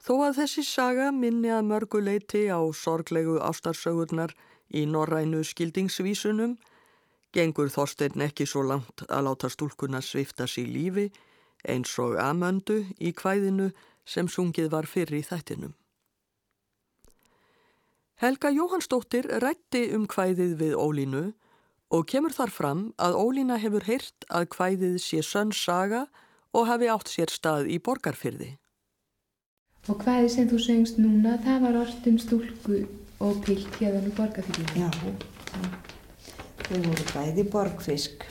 Þó 0.05 0.19
að 0.27 0.39
þessi 0.43 0.63
saga 0.69 1.09
minni 1.17 1.49
að 1.49 1.69
mörguleiti 1.71 2.43
á 2.53 2.61
sorglegu 2.77 3.39
ástarsögurnar 3.41 4.35
í 4.69 4.83
norrænu 4.85 5.39
skildingsvísunum, 5.49 6.59
gengur 7.33 7.71
Þorstein 7.73 8.21
ekki 8.27 8.45
svo 8.45 8.67
langt 8.69 9.07
að 9.09 9.25
láta 9.31 9.49
stúlkuna 9.49 10.03
svifta 10.05 10.45
sér 10.45 10.69
lífi 10.69 11.07
eins 11.65 11.95
og 12.05 12.19
amöndu 12.21 12.83
í 13.01 13.15
kvæðinu 13.17 13.71
sem 14.05 14.29
sungið 14.29 14.69
var 14.75 14.85
fyrir 14.85 15.23
í 15.23 15.25
þættinum. 15.25 15.73
Helga 18.21 18.51
Jóhannsdóttir 18.53 19.31
rætti 19.41 19.87
um 19.97 20.05
kvæðið 20.05 20.53
við 20.61 20.75
Ólínu 20.77 21.23
og 21.97 22.05
kemur 22.13 22.37
þar 22.37 22.53
fram 22.53 22.85
að 23.01 23.17
Ólína 23.23 23.57
hefur 23.63 23.89
heyrt 23.89 24.29
að 24.29 24.51
kvæðið 24.53 25.01
sé 25.01 25.23
sönn 25.25 25.57
saga 25.57 26.05
og 26.53 26.69
hafi 26.69 26.93
átt 26.93 27.09
sér 27.11 27.33
stað 27.33 27.73
í 27.73 27.81
borgarfyrði. 27.81 28.53
Og 29.85 30.01
hvaði 30.01 30.31
sem 30.33 30.49
þú 30.49 30.59
söngst 30.65 30.97
núna, 31.01 31.37
það 31.45 31.65
var 31.67 31.79
orðum 31.83 32.19
stúlku 32.23 32.79
og 33.21 33.41
pilt 33.45 33.69
hérna 33.77 34.01
úr 34.01 34.15
borgarfyrðinu. 34.17 34.81
Já, 34.81 34.89
þau 36.65 36.79
voru 36.87 37.07
bæði 37.13 37.45
borgfisk. 37.53 38.25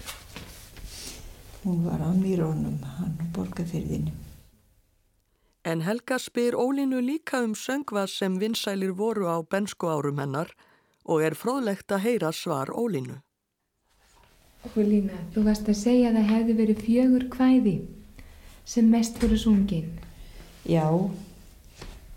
Hún 1.64 1.84
var 1.86 2.02
á 2.02 2.10
mýrónum, 2.12 2.80
hann 2.98 3.14
á 3.22 3.26
borgarfyrðinu. 3.36 4.12
En 5.64 5.82
Helga 5.86 6.18
spyr 6.20 6.58
Ólínu 6.60 7.00
líka 7.00 7.40
um 7.46 7.54
söngvað 7.56 8.10
sem 8.12 8.40
vinsælir 8.40 8.92
voru 8.92 9.30
á 9.32 9.40
bensku 9.46 9.88
árum 9.88 10.20
hennar 10.20 10.50
og 11.06 11.22
er 11.24 11.38
fróðlegt 11.40 11.94
að 11.94 12.04
heyra 12.08 12.32
svar 12.36 12.74
Ólínu. 12.74 13.22
Ólína, 14.76 15.22
þú 15.36 15.46
varst 15.48 15.70
að 15.70 15.80
segja 15.80 16.10
að 16.10 16.18
það 16.18 16.34
hefði 16.34 16.58
verið 16.60 16.84
fjögur 16.88 17.26
kvæði 17.32 17.76
sem 18.66 18.90
mest 18.92 19.22
voru 19.22 19.38
sungin. 19.40 19.88
Já, 20.68 20.88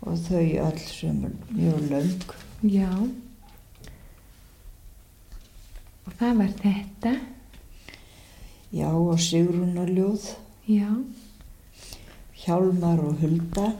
og 0.01 0.17
þau 0.27 0.43
öll 0.67 0.83
sem 0.85 1.23
er 1.25 1.33
mjög 1.51 1.89
löng. 1.91 2.35
Já. 2.61 2.91
Og 6.05 6.13
það 6.19 6.37
var 6.41 6.53
þetta. 6.61 7.15
Já, 8.71 8.89
og 8.91 9.19
Sigrunarljóð, 9.19 10.35
Já. 10.67 10.91
Hjálmar 12.37 12.99
og 12.99 13.15
Hulda 13.21 13.71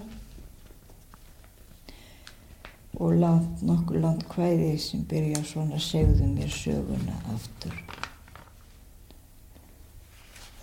og 2.97 3.13
land, 3.19 3.61
nokkur 3.61 3.99
land 4.01 4.23
kvæði 4.31 4.71
sem 4.81 5.03
byrja 5.07 5.43
svona 5.45 5.77
segðu 5.79 6.25
mér 6.31 6.49
söguna 6.51 7.19
aftur. 7.35 7.75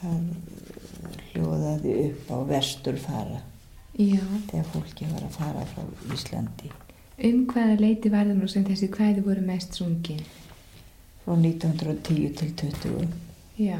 Það 0.00 0.24
hljóðaði 1.30 1.94
upp 2.08 2.32
á 2.34 2.38
vesturfara 2.50 3.42
Já. 3.94 4.22
þegar 4.50 4.70
fólki 4.72 5.06
var 5.12 5.22
að 5.22 5.36
fara 5.38 5.66
frá 5.70 5.84
Íslandi 6.14 6.72
Um 7.14 7.44
hvaða 7.46 7.76
leiti 7.78 8.10
var 8.10 8.26
það 8.26 8.40
nú 8.40 8.48
sem 8.50 8.64
þessi 8.66 8.88
kvæði 8.90 9.22
voru 9.22 9.42
mest 9.46 9.76
sungin? 9.78 10.24
frá 11.24 11.36
1910 11.38 12.34
til 12.36 12.54
20. 12.58 13.12
Já. 13.58 13.78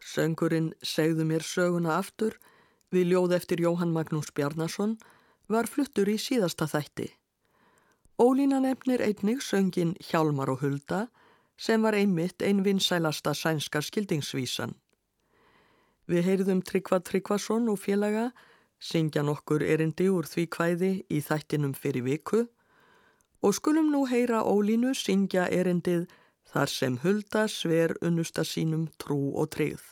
Söngurinn 0.00 0.72
Segðu 0.82 1.26
mér 1.26 1.42
söguna 1.42 1.96
aftur 1.98 2.38
við 2.94 3.10
ljóð 3.12 3.34
eftir 3.40 3.62
Jóhann 3.66 3.92
Magnús 3.94 4.30
Bjarnason 4.34 4.96
var 5.50 5.66
fluttur 5.66 6.08
í 6.08 6.16
síðasta 6.18 6.70
þætti 6.70 7.10
Ólína 8.20 8.58
nefnir 8.60 9.00
einnig 9.00 9.40
söngin 9.40 9.94
Hjálmar 10.04 10.50
og 10.52 10.60
Hulda 10.60 11.06
sem 11.56 11.80
var 11.82 11.96
einmitt 11.96 12.42
ein 12.42 12.64
vinsælasta 12.64 13.32
sænska 13.34 13.80
skildingsvísan. 13.80 14.74
Við 16.10 16.24
heyrðum 16.26 16.60
Tryggva 16.66 16.98
Tryggvason 17.06 17.68
og 17.70 17.76
félaga 17.78 18.30
syngja 18.82 19.22
nokkur 19.22 19.62
erindi 19.62 20.08
úr 20.10 20.26
því 20.26 20.46
kvæði 20.56 20.90
í 21.06 21.20
þættinum 21.22 21.76
fyrir 21.78 22.02
viku 22.02 22.40
og 23.46 23.54
skulum 23.54 23.92
nú 23.92 24.00
heyra 24.10 24.40
Ólínu 24.42 24.90
syngja 24.98 25.46
erindið 25.54 26.08
þar 26.50 26.72
sem 26.72 26.96
hulda 27.04 27.44
sver 27.48 27.94
unnusta 28.02 28.42
sínum 28.42 28.88
trú 28.98 29.20
og 29.38 29.52
tryggð. 29.54 29.84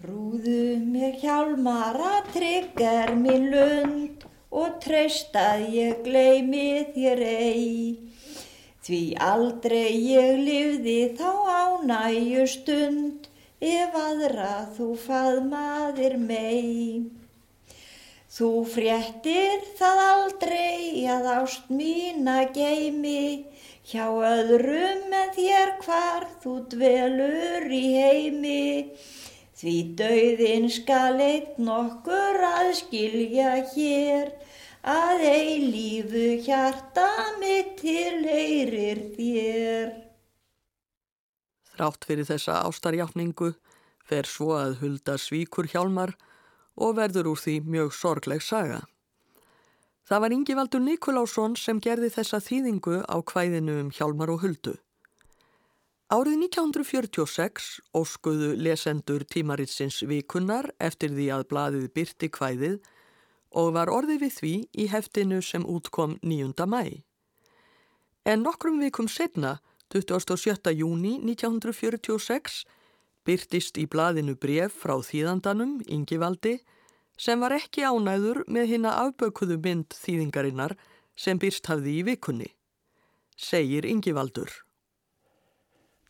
Trúðu 0.00 0.80
mig 0.88 1.20
hjálmara 1.20 2.22
tryggar 2.32 3.12
minn 3.20 3.50
lund 3.52 4.24
og 4.56 4.78
treystað 4.80 5.66
ég 5.74 6.00
gleimi 6.06 6.86
þér 6.94 7.26
ei. 7.28 7.74
Því 8.80 9.02
aldrei 9.20 9.90
ég 9.92 10.40
livði 10.48 11.00
þá 11.20 11.28
ánæju 11.60 12.46
stund 12.48 13.29
ef 13.60 13.96
aðra 14.00 14.52
þú 14.76 14.90
faðmaðir 15.04 16.16
mei. 16.16 17.04
Þú 18.30 18.48
fréttir 18.72 19.64
það 19.76 20.00
aldrei 20.06 21.04
að 21.12 21.24
ást 21.34 21.70
mín 21.74 22.28
að 22.30 22.52
geimi 22.56 23.22
hjá 23.90 24.06
öðrum 24.06 25.12
en 25.12 25.32
þér 25.34 25.72
hvar 25.82 26.28
þú 26.42 26.52
dvelur 26.72 27.66
í 27.68 27.86
heimi. 27.98 28.68
Því 29.60 29.74
dauðin 29.98 30.70
skal 30.72 31.18
eitt 31.20 31.58
nokkur 31.60 32.38
aðskilja 32.48 33.56
hér 33.74 34.30
að 34.88 35.26
eilífu 35.28 36.38
hjarta 36.46 37.08
mitt 37.42 37.74
til 37.82 38.22
heyrir 38.24 39.02
þér. 39.18 40.09
Þrátt 41.80 42.04
fyrir 42.04 42.26
þessa 42.28 42.58
ástarjáfningu 42.68 43.54
fer 44.04 44.26
svo 44.28 44.50
að 44.52 44.74
hulda 44.82 45.14
svíkur 45.16 45.64
hjálmar 45.72 46.10
og 46.76 46.98
verður 46.98 47.30
úr 47.30 47.40
því 47.40 47.54
mjög 47.64 47.94
sorgleg 47.96 48.42
saga. 48.44 48.82
Það 50.04 50.20
var 50.20 50.34
Ingivaldur 50.36 50.82
Nikolásson 50.84 51.54
sem 51.56 51.80
gerði 51.80 52.10
þessa 52.12 52.42
þýðingu 52.44 52.98
á 53.08 53.16
kvæðinu 53.24 53.78
um 53.80 53.88
hjálmar 53.96 54.34
og 54.34 54.44
huldu. 54.44 54.74
Árið 56.12 56.36
1946 56.50 57.70
óskuðu 57.96 58.52
lesendur 58.60 59.24
tímaritsins 59.24 60.02
vikunnar 60.04 60.68
eftir 60.76 61.16
því 61.16 61.30
að 61.32 61.46
blaðið 61.54 61.88
byrti 61.96 62.28
kvæðið 62.36 62.76
og 63.56 63.72
var 63.78 63.88
orðið 63.88 64.26
við 64.26 64.36
því 64.36 64.54
í 64.84 64.90
heftinu 64.92 65.40
sem 65.40 65.64
útkom 65.64 66.18
9. 66.20 66.52
mæ. 66.68 67.00
En 68.28 68.44
nokkrum 68.44 68.84
vikum 68.84 69.08
setna 69.08 69.62
27. 69.90 70.70
júni 70.78 71.16
1946 71.18 72.62
byrtist 73.26 73.78
í 73.80 73.88
blaðinu 73.90 74.36
bref 74.38 74.76
frá 74.84 74.94
þýðandanum, 75.02 75.80
Ingivaldi, 75.90 76.60
sem 77.18 77.42
var 77.42 77.56
ekki 77.56 77.82
ánæður 77.82 78.44
með 78.46 78.74
hina 78.74 78.94
afbökuðu 79.02 79.58
mynd 79.64 79.96
þýðingarinnar 79.98 80.76
sem 81.18 81.40
byrst 81.42 81.66
hafði 81.68 81.96
í 81.98 82.04
vikunni. 82.06 82.48
Segir 83.36 83.88
Ingivaldur. 83.88 84.52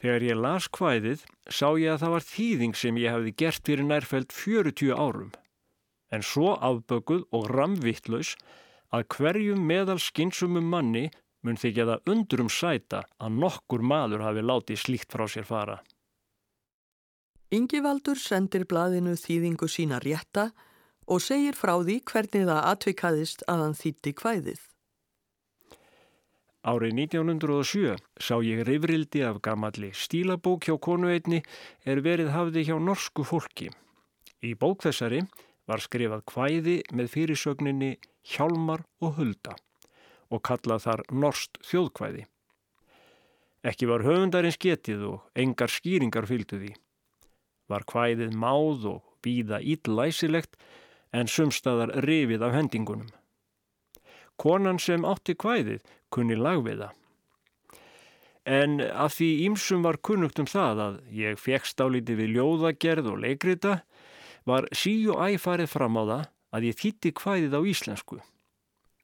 Þegar 0.00 0.26
ég 0.28 0.38
las 0.40 0.68
hvæðið 0.76 1.24
sá 1.48 1.66
ég 1.80 1.94
að 1.94 2.02
það 2.04 2.14
var 2.14 2.26
þýðing 2.28 2.76
sem 2.82 3.00
ég 3.00 3.16
hafði 3.16 3.32
gert 3.42 3.66
fyrir 3.66 3.88
nærfælt 3.88 4.36
40 4.36 4.92
árum. 4.96 5.32
En 6.12 6.24
svo 6.26 6.54
afbökuð 6.56 7.26
og 7.36 7.50
ramvittlaus 7.52 8.36
að 8.92 9.08
hverjum 9.16 9.66
meðal 9.66 10.00
skinsumum 10.02 10.68
manni 10.68 11.08
mun 11.47 11.59
þykja 11.61 11.86
það 11.88 12.11
undrum 12.12 12.51
sæta 12.53 13.05
að 13.18 13.38
nokkur 13.45 13.84
maður 13.84 14.24
hafi 14.26 14.45
látið 14.45 14.82
slíkt 14.84 15.14
frá 15.14 15.26
sér 15.30 15.47
fara. 15.49 15.78
Ingivaldur 17.51 18.18
sendir 18.20 18.66
blaðinu 18.70 19.16
þýðingu 19.18 19.68
sína 19.68 19.99
rétta 20.03 20.51
og 21.11 21.22
segir 21.24 21.57
frá 21.59 21.74
því 21.80 21.97
hvernig 22.07 22.45
það 22.47 22.66
atvikaðist 22.72 23.47
að 23.51 23.64
hann 23.64 23.78
þýtti 23.78 24.12
kvæðið. 24.20 24.61
Árið 26.61 26.93
1907 27.09 27.97
sá 28.20 28.34
ég 28.45 28.61
rifrildi 28.68 29.22
af 29.24 29.41
gamalli 29.41 29.95
stílabók 29.97 30.68
hjá 30.68 30.76
konuveitni 30.76 31.41
er 31.88 32.03
verið 32.05 32.34
hafði 32.34 32.66
hjá 32.68 32.76
norsku 32.76 33.24
fólki. 33.24 33.70
Í 34.45 34.53
bók 34.61 34.84
þessari 34.84 35.24
var 35.66 35.80
skrifað 35.80 36.26
kvæði 36.28 36.76
með 36.93 37.11
fyrirsögninni 37.16 37.91
Hjálmar 38.28 38.84
og 39.01 39.16
Hulda 39.16 39.57
og 40.30 40.42
kallað 40.46 40.84
þar 40.86 41.02
Norst 41.10 41.58
þjóðkvæði. 41.66 42.26
Ekki 43.66 43.88
var 43.90 44.06
höfundarins 44.06 44.56
getið 44.60 45.02
og 45.10 45.40
engar 45.42 45.68
skýringar 45.68 46.28
fylgdu 46.30 46.60
því. 46.62 46.70
Var 47.68 47.84
kvæðið 47.90 48.36
máð 48.38 48.86
og 48.94 49.02
býða 49.24 49.60
íllæsilegt 49.60 50.56
en 51.12 51.28
sumstaðar 51.28 51.92
rifið 52.06 52.46
af 52.46 52.56
hendingunum. 52.56 53.10
Konan 54.40 54.80
sem 54.80 55.04
átti 55.04 55.36
kvæðið 55.36 55.84
kunni 56.08 56.38
lagviða. 56.38 56.94
En 58.48 58.80
að 58.80 59.12
því 59.18 59.30
ímsum 59.50 59.84
var 59.84 60.00
kunnugt 60.00 60.40
um 60.40 60.48
það 60.48 60.80
að 60.86 60.94
ég 61.12 61.38
fegst 61.38 61.80
álítið 61.80 62.22
við 62.22 62.36
ljóðagerð 62.38 63.10
og 63.12 63.20
leikrita 63.26 63.74
var 64.48 64.66
sí 64.72 64.94
og 65.12 65.20
æfarið 65.20 65.68
fram 65.68 66.00
á 66.00 66.02
það 66.02 66.24
að 66.56 66.66
ég 66.70 66.78
þýtti 66.80 67.12
kvæðið 67.20 67.56
á 67.56 67.60
íslensku. 67.68 68.18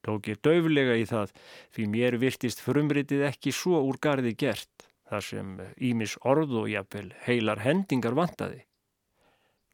Tók 0.07 0.29
ég 0.31 0.39
döflega 0.39 0.95
í 0.95 1.03
það 1.09 1.33
því 1.75 1.87
mér 1.91 2.17
virtist 2.23 2.63
frumritið 2.63 3.25
ekki 3.27 3.51
svo 3.51 3.81
úr 3.89 3.99
gardi 3.99 4.37
gert 4.39 4.87
þar 5.11 5.25
sem 5.29 5.51
ímis 5.83 6.15
orð 6.23 6.55
og 6.63 6.71
jafnvel 6.71 7.11
heilar 7.27 7.63
hendingar 7.65 8.15
vantaði. 8.15 8.63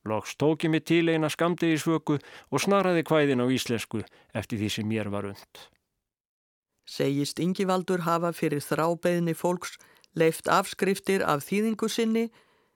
Loks 0.09 0.35
tók 0.41 0.64
ég 0.64 0.72
mig 0.72 0.85
til 0.89 1.05
eina 1.12 1.28
skamdegisvöku 1.30 2.16
og 2.51 2.64
snaraði 2.64 3.05
kvæðin 3.07 3.45
á 3.45 3.47
íslensku 3.47 4.03
eftir 4.35 4.59
því 4.59 4.70
sem 4.74 4.89
mér 4.89 5.12
var 5.12 5.28
und. 5.28 5.68
Segist 6.89 7.39
Ingivaldur 7.39 8.03
hafa 8.09 8.33
fyrir 8.35 8.64
þrábeðni 8.64 9.37
fólks 9.39 9.76
leift 10.18 10.49
afskriftir 10.49 11.22
af 11.22 11.45
þýðingu 11.47 11.89
sinni 11.93 12.30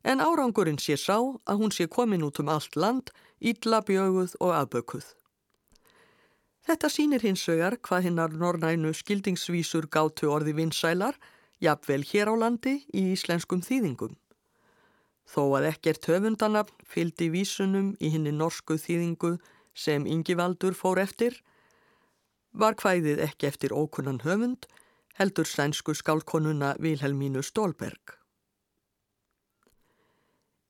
en 0.04 0.22
árangurinn 0.22 0.78
sé 0.78 0.94
sá 1.00 1.18
að 1.18 1.58
hún 1.60 1.74
sé 1.74 1.88
komin 1.90 2.22
út 2.22 2.38
um 2.38 2.52
allt 2.52 2.76
land, 2.76 3.10
ítla 3.40 3.82
bjöguð 3.82 4.36
og 4.40 4.54
afbökuð. 4.54 5.08
Þetta 6.66 6.88
sínir 6.90 7.22
hins 7.22 7.44
vegar 7.46 7.76
hvað 7.78 8.08
hinnar 8.08 8.32
norrænu 8.34 8.90
skildingsvísur 8.98 9.86
gátu 9.86 10.32
orði 10.34 10.56
vinsælar, 10.58 11.14
jafnvel 11.62 12.02
hér 12.02 12.32
á 12.32 12.34
landi 12.34 12.80
í 12.90 13.04
íslenskum 13.12 13.62
þýðingum. 13.62 14.16
Þó 15.30 15.42
að 15.58 15.68
ekkert 15.70 16.08
höfundanafn 16.10 16.82
fyldi 16.86 17.28
vísunum 17.30 17.92
í 18.02 18.10
hinni 18.10 18.32
norsku 18.34 18.80
þýðingu 18.82 19.36
sem 19.78 20.08
Ingivaldur 20.10 20.74
fór 20.74 20.98
eftir, 21.02 21.38
var 22.50 22.74
hvæðið 22.82 23.22
ekki 23.28 23.46
eftir 23.46 23.74
ókunnan 23.74 24.22
höfund, 24.24 24.66
heldur 25.20 25.46
sænsku 25.46 25.94
skálkonuna 25.94 26.74
Vilhelmínu 26.82 27.44
Stólberg. 27.46 28.16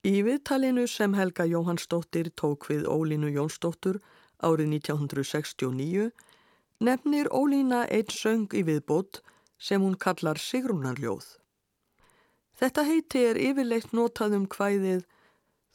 Í 0.06 0.20
viðtalinu 0.22 0.84
sem 0.86 1.16
Helga 1.16 1.48
Jóhannsdóttir 1.48 2.28
tók 2.36 2.68
við 2.68 2.84
Ólínu 2.84 3.32
Jónsdóttur 3.32 4.02
árið 4.42 4.72
1969 4.76 6.10
nefnir 6.84 7.30
Ólína 7.32 7.86
einn 7.88 8.12
söng 8.12 8.52
í 8.52 8.62
viðbót 8.66 9.22
sem 9.58 9.80
hún 9.80 9.96
kallar 9.96 10.40
Sigrúnarljóð. 10.40 11.36
Þetta 12.56 12.84
heiti 12.88 13.22
er 13.30 13.38
yfirleitt 13.40 13.92
notað 13.96 14.36
um 14.40 14.48
hvæðið 14.48 15.06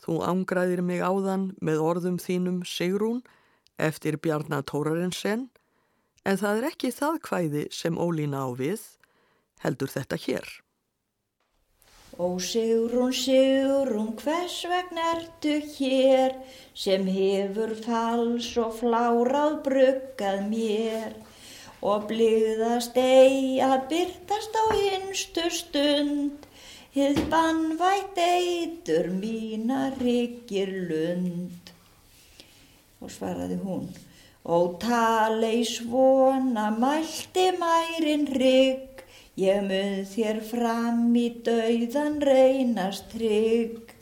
Þú 0.02 0.18
ángraðir 0.26 0.82
mig 0.82 1.04
áðan 1.06 1.52
með 1.62 1.82
orðum 1.86 2.18
þínum 2.22 2.64
Sigrún 2.66 3.22
eftir 3.78 4.18
Bjarnar 4.18 4.64
Tórarensen 4.66 5.50
en 6.26 6.40
það 6.42 6.62
er 6.62 6.68
ekki 6.72 6.90
það 6.96 7.20
hvæði 7.28 7.64
sem 7.74 8.00
Ólína 8.02 8.42
á 8.42 8.50
við, 8.58 8.82
heldur 9.62 9.94
þetta 9.94 10.18
hér. 10.26 10.48
Ó 12.22 12.38
Sigrún, 12.38 13.12
Sigrún, 13.12 14.14
hvers 14.22 14.58
vegna 14.70 15.06
ertu 15.16 15.56
hér? 15.74 16.36
Sem 16.78 17.08
hefur 17.10 17.72
fals 17.86 18.50
og 18.62 18.76
flárað 18.78 19.56
bruggað 19.66 20.44
mér. 20.52 21.16
Og 21.82 22.06
blíðast 22.12 23.00
ei 23.02 23.58
að 23.66 23.88
byrtast 23.94 24.54
á 24.54 24.66
hinstu 24.70 25.48
stund. 25.50 26.46
Hið 26.94 27.24
bannvætt 27.34 28.22
eitur 28.28 29.10
mína 29.18 29.90
ryggir 29.98 30.76
lund. 30.92 31.74
Og 33.02 33.10
svaraði 33.18 33.58
hún, 33.66 33.90
ó 34.46 34.78
talei 34.86 35.66
svona 35.66 36.70
mælti 36.70 37.50
mærin 37.58 38.30
rygg 38.38 38.91
Ég 39.42 39.62
mun 39.66 40.04
þér 40.06 40.40
fram 40.46 41.16
í 41.18 41.28
dauðan 41.46 42.20
reynast 42.22 43.08
trygg, 43.10 43.94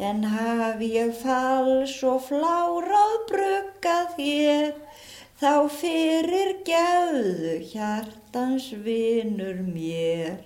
en 0.00 0.22
haf 0.32 0.80
ég 0.80 1.10
fals 1.18 1.96
og 2.08 2.22
flárað 2.28 3.16
bruggað 3.28 4.14
þér, 4.16 4.70
þá 5.42 5.52
fyrir 5.74 6.52
gæðu 6.64 7.56
hjartans 7.72 8.70
vinur 8.86 9.60
mér. 9.66 10.38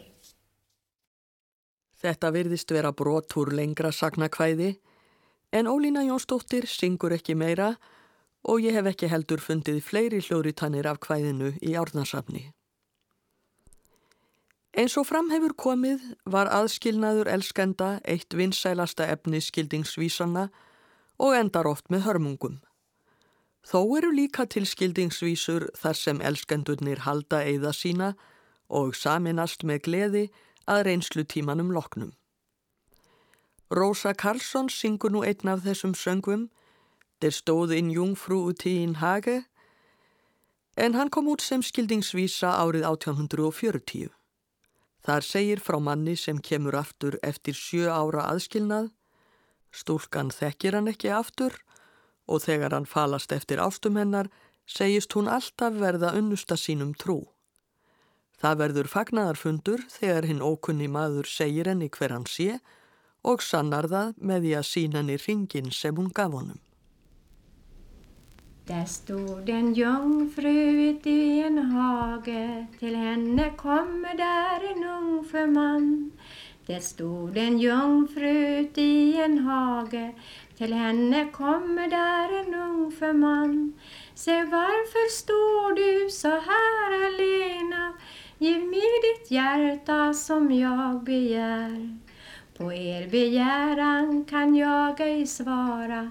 Þetta 2.03 2.33
virðist 2.35 2.75
vera 2.75 2.91
brot 2.91 3.37
úr 3.39 3.53
lengra 3.55 3.93
sagnakvæði 3.95 4.73
en 5.55 5.71
Ólína 5.71 6.03
Jónsdóttir 6.09 6.67
syngur 6.67 7.15
ekki 7.15 7.37
meira 7.39 7.77
og 8.43 8.65
ég 8.65 8.75
hef 8.75 8.91
ekki 8.91 9.13
heldur 9.13 9.45
fundið 9.45 9.79
fleiri 9.87 10.19
hljóritanir 10.25 10.91
af 10.91 10.99
kvæðinu 11.05 11.53
í 11.63 11.77
árnarsafni. 11.79 12.49
Eins 14.73 14.95
og 14.97 15.05
fram 15.05 15.29
hefur 15.29 15.53
komið 15.53 16.05
var 16.25 16.49
aðskilnaður 16.49 17.29
elskenda 17.29 17.89
eitt 18.09 18.33
vinsælasta 18.33 19.05
efni 19.13 19.41
skildingsvísanna 19.45 20.47
og 21.21 21.35
endar 21.37 21.69
oft 21.69 21.91
með 21.93 22.07
hörmungum. 22.07 22.63
Þó 23.69 23.85
eru 23.99 24.11
líka 24.17 24.47
til 24.49 24.65
skildingsvísur 24.67 25.69
þar 25.77 25.99
sem 25.99 26.23
elskendurnir 26.25 27.05
halda 27.05 27.43
eigða 27.45 27.75
sína 27.77 28.15
og 28.73 28.97
saminast 28.97 29.63
með 29.63 29.85
gleði 29.89 30.25
að 30.65 30.87
reynslu 30.89 31.27
tímanum 31.29 31.71
loknum. 31.71 32.17
Rósa 33.71 34.15
Karlsson 34.17 34.73
syngur 34.73 35.13
nú 35.13 35.23
einn 35.23 35.49
af 35.49 35.63
þessum 35.69 35.95
söngum, 35.95 36.49
Der 37.23 37.31
stóð 37.31 37.71
inn 37.77 37.93
jungfrú 37.95 38.51
út 38.51 38.65
í 38.67 38.83
inn 38.83 38.97
hage, 38.99 39.45
en 40.75 40.97
hann 40.99 41.11
kom 41.15 41.29
út 41.31 41.45
sem 41.45 41.63
skildingsvísa 41.63 42.51
árið 42.59 42.83
1840. 42.89 44.11
Þar 45.03 45.27
segir 45.27 45.61
frá 45.61 45.79
manni 45.83 46.15
sem 46.17 46.39
kemur 46.39 46.77
aftur 46.79 47.19
eftir 47.27 47.57
sjö 47.59 47.91
ára 47.91 48.29
aðskilnað, 48.31 48.93
stúlkan 49.75 50.31
þekkir 50.31 50.79
hann 50.79 50.91
ekki 50.93 51.11
aftur 51.11 51.57
og 52.31 52.45
þegar 52.45 52.77
hann 52.77 52.87
falast 52.87 53.33
eftir 53.35 53.59
ástum 53.59 53.99
hennar 53.99 54.31
segist 54.67 55.17
hún 55.19 55.29
alltaf 55.29 55.75
verða 55.81 56.13
unnusta 56.19 56.57
sínum 56.57 56.95
trú. 56.95 57.19
Það 58.39 58.59
verður 58.63 58.91
fagnadarfundur 58.91 59.83
þegar 59.91 60.27
hinn 60.31 60.43
ókunni 60.43 60.89
maður 60.91 61.29
segir 61.31 61.71
henni 61.71 61.91
hver 61.91 62.15
hann 62.15 62.27
sé 62.27 62.61
og 63.23 63.43
sannar 63.43 63.91
það 63.91 64.15
með 64.19 64.47
því 64.47 64.55
að 64.59 64.69
sína 64.71 65.03
henni 65.03 65.19
ringin 65.27 65.75
sem 65.75 65.99
hún 65.99 66.11
gaf 66.15 66.35
honum. 66.35 66.61
Där 68.67 68.85
stod 68.85 69.49
en 69.49 69.75
jungfru 69.75 70.91
ut 70.91 71.07
i 71.07 71.41
en 71.41 71.59
hage. 71.59 72.67
Till 72.79 72.97
henne 72.97 73.51
kommer 73.57 74.17
där 74.17 74.73
en 74.73 74.85
ung 74.85 75.53
man 75.55 76.11
Där 76.67 76.81
stod 76.81 77.37
en 77.37 77.59
jungfru 77.59 78.59
ut 78.59 78.79
i 78.79 79.17
en 79.17 79.39
hage. 79.39 80.13
Till 80.57 80.73
henne 80.73 81.29
kommer 81.33 81.89
där 81.89 82.41
en 82.41 82.55
ung 82.55 83.21
man 83.21 83.73
Se 84.15 84.45
varför 84.45 85.11
står 85.11 85.75
du 85.75 86.11
så 86.11 86.29
här 86.29 87.07
alena? 87.07 87.93
Giv 88.39 88.65
mig 88.65 88.81
ditt 89.03 89.31
hjärta 89.31 90.15
som 90.15 90.53
jag 90.53 91.05
begär. 91.05 91.99
På 92.57 92.73
er 92.73 93.09
begäran 93.09 94.25
kan 94.25 94.57
jag 94.57 95.01
ej 95.01 95.27
svara. 95.27 96.11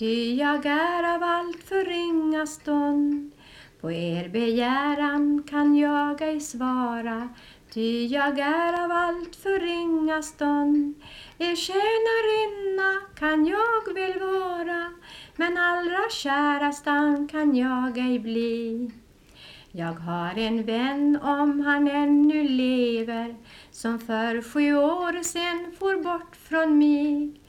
Ty 0.00 0.34
jag 0.34 0.66
är 0.66 1.14
av 1.14 1.22
allt 1.22 1.64
för 1.64 1.84
ringa 1.84 2.46
stånd 2.46 3.32
På 3.80 3.92
er 3.92 4.28
begäran 4.28 5.42
kan 5.48 5.76
jag 5.76 6.22
ej 6.22 6.40
svara. 6.40 7.28
Ty 7.72 8.06
jag 8.06 8.38
är 8.38 8.84
av 8.84 8.90
allt 8.90 9.36
för 9.36 9.60
ringa 9.60 10.22
stånd 10.22 10.94
Er 11.38 11.56
tjänarinna 11.56 13.00
kan 13.18 13.46
jag 13.46 13.94
väl 13.94 14.20
vara 14.20 14.92
Men 15.36 15.58
allra 15.58 16.10
kärastan 16.10 17.28
kan 17.28 17.56
jag 17.56 17.98
ej 17.98 18.18
bli. 18.18 18.90
Jag 19.72 19.92
har 19.92 20.38
en 20.38 20.64
vän 20.64 21.18
om 21.22 21.60
han 21.60 21.88
ännu 21.88 22.48
lever 22.48 23.36
Som 23.70 23.98
för 23.98 24.42
sju 24.42 24.76
år 24.76 25.22
sen 25.22 25.72
for 25.78 26.02
bort 26.02 26.36
från 26.36 26.78
mig 26.78 27.39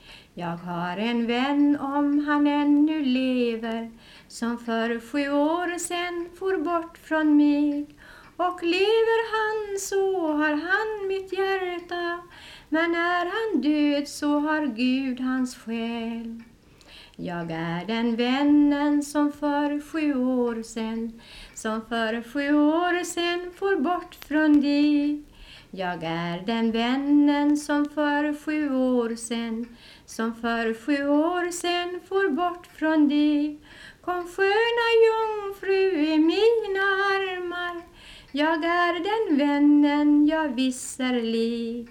jag 0.42 0.58
har 0.58 0.98
en 0.98 1.28
vän 1.28 1.78
om 1.80 2.26
han 2.26 2.48
ännu 2.48 3.06
lever 3.06 3.92
som 4.28 4.58
för 4.58 5.00
sju 5.00 5.32
år 5.32 5.78
sen 5.78 6.30
for 6.39 6.58
bort 6.58 6.98
från 6.98 7.38
mig 7.38 7.86
och 8.38 8.64
lever 8.64 9.22
han 9.36 9.80
så 9.80 10.28
har 10.28 10.50
han 10.50 11.08
mitt 11.08 11.34
hjärta 11.34 12.20
men 12.70 12.96
är 12.96 13.26
han 13.26 13.62
död 13.62 14.08
så 14.08 14.39
har 14.39 14.66
Gud 14.66 15.20
hans 15.20 15.56
själ. 15.56 16.44
Jag 17.16 17.52
är 17.52 17.86
den 17.88 18.16
vännen 18.16 19.04
som 19.04 19.32
för 19.32 19.92
sju 19.92 20.16
år 20.16 20.64
sen 20.64 21.22
som 21.54 21.82
för 21.89 22.24
sju 22.34 22.56
år 22.56 23.04
sen 23.04 23.52
for 23.56 23.76
bort 23.76 24.16
från 24.16 24.62
dig. 24.62 25.24
Jag 25.74 26.04
är 26.04 26.46
den 26.46 26.72
vännen 26.72 27.58
som 27.58 27.86
för 27.86 28.46
sju 28.46 28.76
år 28.76 29.16
sen 29.16 29.78
som 30.12 30.34
för 30.36 30.74
sju 30.74 31.07
år 31.07 31.51
sen 31.51 31.99
for 32.09 32.30
bort 32.30 32.68
från 32.68 33.09
dig. 33.09 33.59
Kom 34.01 34.28
sköna 34.28 34.88
jungfru 35.07 36.14
i 36.14 36.20
mina 36.20 36.86
armar, 37.16 37.82
jag 38.32 38.64
är 38.66 38.93
den 38.93 39.38
vännen 39.38 40.28
jag 40.28 40.55
visserlig. 40.55 41.89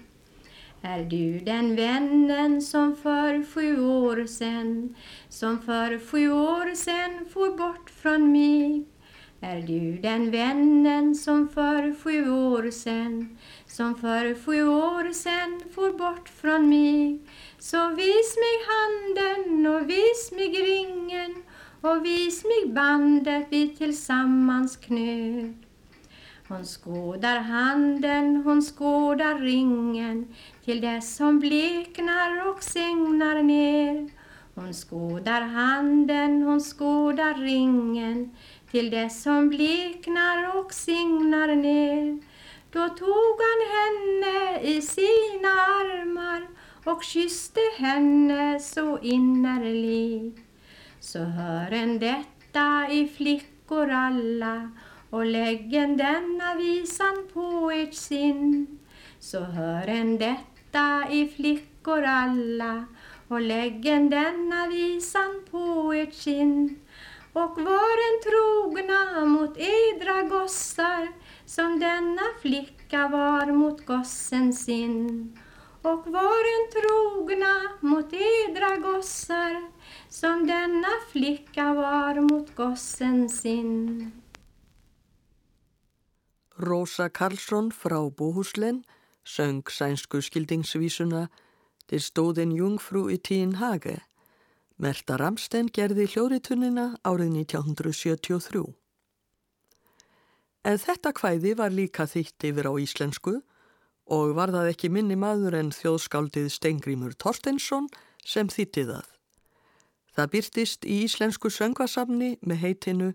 Är 0.81 1.03
du 1.03 1.39
den 1.39 1.75
vännen 1.75 2.61
som 2.61 2.95
för 2.95 3.53
sju 3.53 3.81
år 3.85 4.25
sen, 4.25 4.95
som 5.29 5.61
för 5.61 6.11
sju 6.11 6.31
år 6.31 6.75
sen 6.75 7.25
for 7.33 7.57
bort 7.57 7.89
från 7.89 8.31
mig? 8.31 8.85
Är 9.43 9.61
du 9.61 9.97
den 9.97 10.31
vännen 10.31 11.15
som 11.15 11.49
för 11.49 12.03
sju 12.03 12.31
år 12.31 12.71
sen, 12.71 13.37
som 13.67 13.95
för 13.95 14.45
sju 14.45 14.67
år 14.67 15.13
sen 15.13 15.61
for 15.75 15.97
bort 15.97 16.29
från 16.29 16.69
mig? 16.69 17.19
Så 17.63 17.89
vis 17.89 18.35
mig 18.43 18.55
handen 18.71 19.67
och 19.67 19.89
vis 19.89 20.31
mig 20.31 20.47
ringen 20.47 21.43
och 21.81 22.05
vis 22.05 22.43
mig 22.43 22.73
bandet 22.73 23.47
vi 23.49 23.75
tillsammans 23.75 24.77
knöt. 24.77 25.55
Hon 26.47 26.65
skådar 26.65 27.37
handen, 27.37 28.41
hon 28.45 28.61
skådar 28.61 29.39
ringen 29.39 30.35
till 30.65 30.81
dess 30.81 31.19
hon 31.19 31.39
bleknar 31.39 32.47
och 32.47 32.63
sängnar 32.63 33.43
ner. 33.43 34.09
Hon 34.55 34.73
skådar 34.73 35.41
handen, 35.41 36.43
hon 36.43 36.59
skådar 36.59 37.33
ringen 37.33 38.35
till 38.71 38.89
dess 38.89 39.25
hon 39.25 39.49
bleknar 39.49 40.57
och 40.57 40.73
signar 40.73 41.55
ner. 41.55 42.19
Då 42.71 42.89
tog 42.89 43.35
han 43.47 43.61
henne 43.75 44.61
i 44.61 44.81
sina 44.81 45.49
armar 45.49 46.60
och 46.83 47.03
kysste 47.03 47.59
henne 47.77 48.59
så 48.59 48.99
innerligt. 48.99 50.39
Så 50.99 51.19
hör 51.19 51.71
en 51.71 51.99
detta 51.99 52.87
i 52.91 53.07
flickor 53.07 53.89
alla 53.89 54.71
och 55.09 55.25
läggen 55.25 55.97
denna 55.97 56.55
visan 56.55 57.27
på 57.33 57.71
ert 57.71 57.93
sinn. 57.93 58.79
Så 59.19 59.39
hör 59.39 59.87
en 59.87 60.17
detta 60.17 61.07
i 61.11 61.27
flickor 61.27 62.03
alla 62.03 62.85
och 63.27 63.41
läggen 63.41 64.09
denna 64.09 64.67
visan 64.67 65.43
på 65.51 65.93
ert 65.93 66.13
sinn. 66.13 66.79
Och 67.33 67.61
var 67.61 67.97
en 68.07 68.21
trogna 68.23 69.25
mot 69.25 69.57
edra 69.57 70.21
gossar 70.21 71.07
som 71.45 71.79
denna 71.79 72.21
flicka 72.41 73.07
var 73.07 73.45
mot 73.45 73.85
gossen 73.85 74.53
sin 74.53 75.37
och 75.81 76.07
var 76.07 76.43
en 76.55 76.65
trogna 76.71 77.55
mot 77.81 78.13
edra 78.13 78.77
gossar 78.77 79.71
som 80.09 80.47
denna 80.47 80.93
flicka 81.11 81.73
var 81.73 82.21
mot 82.21 82.55
gossen 82.55 83.29
sin. 83.29 84.11
Rosa 86.57 87.09
Karlsson 87.09 87.71
frá 87.71 88.09
Bóhuslen 88.09 88.83
söng 89.23 89.63
sænsku 89.69 90.21
skildingsvísuna 90.21 91.27
til 91.87 92.01
stóðin 92.01 92.53
Jungfrú 92.55 93.09
í 93.09 93.17
tíin 93.17 93.57
hage. 93.57 94.01
Merta 94.77 95.17
Ramsten 95.17 95.69
gerði 95.69 96.07
hljóritunina 96.13 96.97
árið 97.05 97.33
1973. 97.45 98.63
En 100.63 100.77
þetta 100.77 101.11
kvæði 101.17 101.53
var 101.57 101.73
líka 101.73 102.05
þýtt 102.05 102.49
yfir 102.49 102.69
á 102.69 102.73
íslensku 102.77 103.41
og 104.11 104.35
var 104.35 104.51
það 104.51 104.73
ekki 104.73 104.91
minni 104.91 105.15
maður 105.15 105.55
en 105.61 105.71
þjóðskáldið 105.75 106.51
Stengrimur 106.51 107.15
Torstensson 107.15 107.87
sem 108.27 108.51
þýtti 108.51 108.85
það. 108.91 109.07
Það 110.11 110.31
byrtist 110.35 110.85
í 110.85 111.01
íslensku 111.05 111.49
söngvasafni 111.49 112.35
með 112.43 112.63
heitinu 112.65 113.11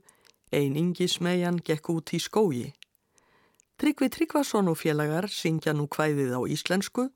Ein 0.55 0.77
yngi 0.79 1.09
smegjan 1.11 1.59
gekk 1.59 1.89
út 1.91 2.13
í 2.15 2.21
skógi. 2.23 2.69
Tryggvi 3.77 4.09
Tryggvason 4.09 4.71
og 4.71 4.79
félagar 4.79 5.27
syngja 5.29 5.75
nú 5.75 5.89
kvæðið 5.91 6.33
á 6.39 6.41
íslensku 6.47 7.09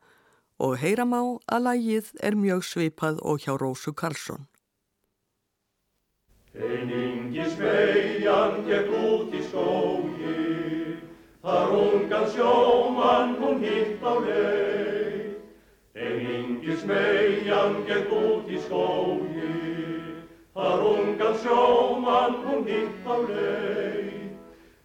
og 0.59 0.73
heyram 0.83 1.15
á 1.15 1.23
að 1.55 1.65
lægið 1.67 2.11
er 2.27 2.35
mjög 2.37 2.67
svipað 2.67 3.23
og 3.23 3.41
hjá 3.41 3.55
Rósu 3.55 3.95
Karlsson. 3.95 4.49
Ein 6.59 6.91
ingi 6.91 7.47
sveian 7.55 8.67
gekk 8.67 8.91
út 8.91 9.31
í 9.33 9.43
skógi, 9.47 10.00
þar 11.45 11.73
ungan 11.73 12.27
sjómann 12.35 13.37
hún 13.41 13.63
hitt 13.65 14.03
á 14.05 14.13
leið. 14.25 15.31
En 15.95 16.21
ingi 16.35 16.77
sveian 16.83 17.81
gekk 17.89 18.13
út 18.15 18.51
í 18.51 18.61
skógi, 18.67 19.55
þar 20.55 20.85
ungan 20.93 21.39
sjómann 21.43 22.41
hún 22.45 22.67
hitt 22.69 23.09
á 23.09 23.17
leið. 23.29 24.17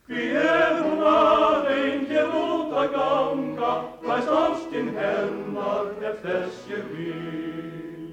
Hví 0.06 0.26
er 0.38 0.76
hún 0.84 1.02
aðein 1.10 2.06
hér 2.12 2.34
út 2.40 2.76
að 2.78 2.92
ganga, 2.94 3.72
hlæst 4.04 4.30
ástinn 4.40 4.92
hennar 4.96 5.90
ef 6.06 6.20
þess 6.24 6.68
ég 6.70 6.92
vil. 6.94 8.12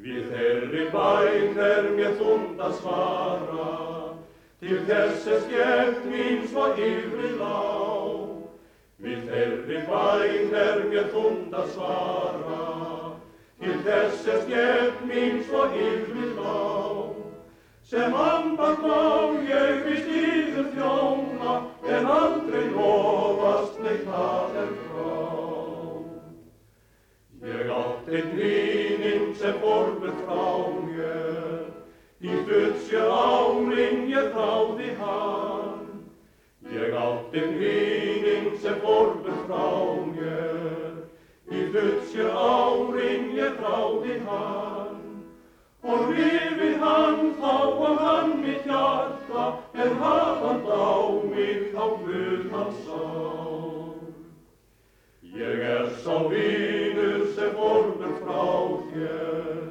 Við 0.00 0.28
þeirri 0.32 0.84
bæn 0.92 1.58
er 1.60 1.88
mér 1.96 2.14
þund 2.20 2.60
að 2.64 2.76
svara, 2.82 3.99
til 4.60 4.80
þess 4.88 5.26
er 5.26 5.40
skemmt 5.46 6.02
mín 6.12 6.42
svo 6.50 6.66
yfri 6.76 7.30
lág. 7.40 8.26
Við 9.00 9.22
þeirri 9.30 9.78
bæn 9.88 10.50
er 10.62 10.82
mér 10.90 11.06
þund 11.14 11.54
að 11.56 11.70
svara, 11.76 12.58
til 13.62 13.78
þess 13.86 14.26
er 14.28 14.42
skemmt 14.44 15.06
mín 15.08 15.40
svo 15.48 15.64
yfri 15.72 16.28
lág. 16.36 17.16
Sem 17.90 18.14
ambart 18.14 18.84
má 18.84 19.00
ég 19.48 19.80
við 19.86 20.02
stíður 20.04 20.68
þjóna, 20.76 21.54
en 21.96 22.10
aldrei 22.16 22.68
lofast 22.74 23.80
neitt 23.82 24.04
það 24.06 24.60
er 24.60 24.70
frá. 24.84 25.16
Ég 27.48 27.72
átt 27.80 28.12
einn 28.12 28.36
víninn 28.36 29.32
sem 29.40 29.56
fórburt 29.64 30.20
frá 30.28 30.44
mér, 30.84 31.59
í 32.20 32.40
fullsjö 32.44 33.04
árin 33.08 34.02
ég 34.12 34.32
þáði 34.34 34.88
hann. 34.98 35.86
Ég 36.70 36.92
átt 36.92 37.36
einn 37.40 37.54
víninn 37.60 38.50
sem 38.60 38.76
fórburt 38.82 39.46
frá 39.46 39.70
mér, 40.10 40.98
í 41.48 41.62
fullsjö 41.72 42.28
árin 42.28 43.30
ég 43.38 43.56
þáði 43.62 44.18
hann. 44.26 44.98
Og 45.80 46.12
rifið 46.12 46.76
hann 46.84 47.32
þá 47.40 47.56
á 47.56 47.90
hann 48.02 48.36
mitt 48.44 48.68
hjarta, 48.68 49.46
en 49.72 49.96
hafðan 50.02 50.60
á 50.68 51.00
mig 51.32 51.70
þá 51.72 51.84
Guð 52.04 52.46
hans 52.52 52.84
sál. 52.84 53.96
Ég 55.40 55.64
er 55.72 55.88
sá 56.04 56.20
vinur 56.28 57.24
sem 57.32 57.56
fórbur 57.56 58.16
frá 58.20 58.44
þér, 58.92 59.69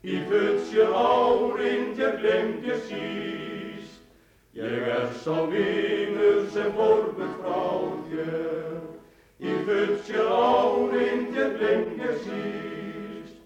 í 0.00 0.16
fullsjö 0.28 0.86
árin 0.96 1.90
þér 1.96 2.14
glemt 2.20 2.64
ég 2.64 2.84
síst. 2.88 3.98
Ég 4.56 4.86
er 4.88 5.10
sá 5.20 5.44
vinur 5.50 6.46
sem 6.54 6.72
fórbur 6.76 7.34
frá 7.40 7.60
þér, 8.08 8.80
í 9.44 9.52
fullsjö 9.68 10.24
árin 10.24 11.28
þér 11.34 11.52
glemt 11.60 12.00
ég 12.00 12.16
síst. 12.24 13.36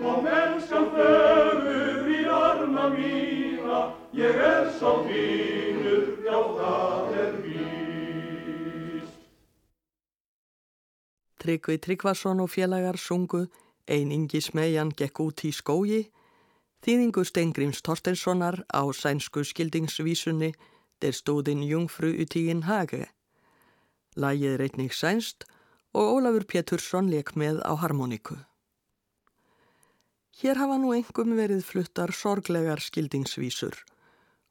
Kom 0.00 0.26
elskan 0.26 0.88
fögur 0.96 2.08
í 2.08 2.24
arma 2.32 2.88
mína, 2.96 3.80
ég 4.16 4.40
er 4.40 4.72
sá 4.80 4.96
vinur, 5.04 6.16
já 6.24 6.38
það 6.56 7.16
er 7.20 7.32
víst. 7.44 9.16
Tryggvi 11.40 11.76
Tryggvason 11.76 12.40
og 12.40 12.48
félagar 12.52 12.96
sungu 12.96 13.46
Einingi 13.90 14.40
smegjan 14.40 14.94
gekk 14.94 15.20
út 15.26 15.42
í 15.44 15.50
skógi, 15.50 16.04
þýðingu 16.86 17.24
Stengrims 17.26 17.82
Torstenssonar 17.82 18.62
á 18.70 18.82
sænsku 18.94 19.42
skildingsvísunni 19.44 20.54
Der 21.00 21.16
stóðin 21.16 21.62
jungfru 21.64 22.12
utígin 22.12 22.66
hage. 22.68 23.06
Lægið 24.20 24.56
reitning 24.60 24.92
sænst 24.92 25.46
og 25.96 26.12
Ólafur 26.16 26.44
Pétursson 26.44 27.08
leik 27.08 27.32
með 27.40 27.62
á 27.64 27.72
harmoniku. 27.80 28.36
Hér 30.40 30.60
hafa 30.60 30.76
nú 30.76 30.92
engum 30.92 31.32
verið 31.38 31.64
fluttar 31.64 32.12
sorglegar 32.12 32.84
skildingsvísur 32.84 33.80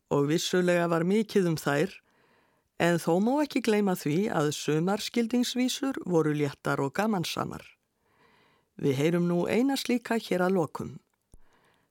og 0.10 0.28
vissulega 0.32 0.90
var 0.90 1.06
mikið 1.06 1.52
um 1.54 1.58
þær 1.58 1.94
en 2.82 2.98
þó 2.98 3.14
má 3.22 3.34
ekki 3.44 3.62
gleyma 3.62 3.94
því 3.94 4.18
að 4.34 4.54
sumar 4.58 5.06
skildingsvísur 5.06 6.02
voru 6.06 6.34
léttar 6.34 6.82
og 6.82 6.96
gamansamar. 6.98 7.62
Við 8.80 8.96
heyrum 8.96 9.28
nú 9.28 9.44
eina 9.52 9.76
slíka 9.76 10.16
hér 10.16 10.46
að 10.46 10.56
lokum. 10.56 10.92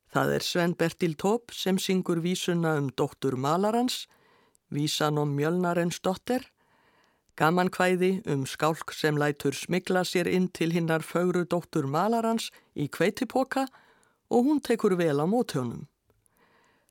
Það 0.08 0.30
er 0.38 0.44
Sven 0.44 0.72
Bertil 0.72 1.14
Tóp 1.20 1.52
sem 1.52 1.76
syngur 1.76 2.22
vísuna 2.24 2.78
um 2.80 2.88
dóttur 2.88 3.36
Malarans, 3.36 4.06
vísan 4.72 5.20
om 5.20 5.34
Mjölnarens 5.36 6.00
dotter, 6.00 6.46
gamankvæði 7.36 8.22
um 8.32 8.46
skálk 8.48 8.94
sem 8.96 9.20
lætur 9.20 9.52
smigla 9.52 10.00
sér 10.08 10.30
inn 10.32 10.48
til 10.48 10.72
hinnar 10.72 11.04
fögru 11.04 11.44
dóttur 11.44 11.84
Malarans 11.84 12.48
í 12.74 12.88
kveitipoka 12.88 13.66
og 14.32 14.48
hún 14.48 14.62
tekur 14.64 14.96
vel 14.96 15.20
á 15.20 15.26
mótjónum. 15.28 15.84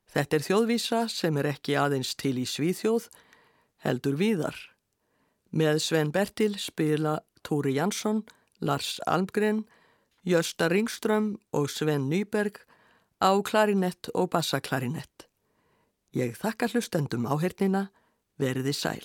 Þetta 0.08 0.38
er 0.38 0.44
þjóðvísa 0.46 1.00
sem 1.10 1.36
er 1.36 1.50
ekki 1.50 1.74
aðeins 1.76 2.14
til 2.16 2.38
í 2.38 2.46
Svíþjóð, 2.46 3.10
heldur 3.82 4.14
víðar. 4.16 4.56
Með 5.50 5.82
Sven 5.82 6.14
Bertil 6.14 6.54
spila 6.60 7.18
Tóri 7.42 7.74
Jansson, 7.76 8.22
Lars 8.60 9.00
Almgren, 9.06 9.66
Jösta 10.26 10.68
Ringström 10.68 11.36
og 11.52 11.70
Sven 11.70 12.08
Nyberg 12.08 12.60
á 13.20 13.30
klarinett 13.42 14.10
og 14.14 14.30
bassaklarinett. 14.30 15.26
Ég 16.14 16.36
þakka 16.38 16.70
hlustendum 16.72 17.26
áhernina, 17.28 17.88
veriði 18.38 18.72
sæl. 18.72 19.04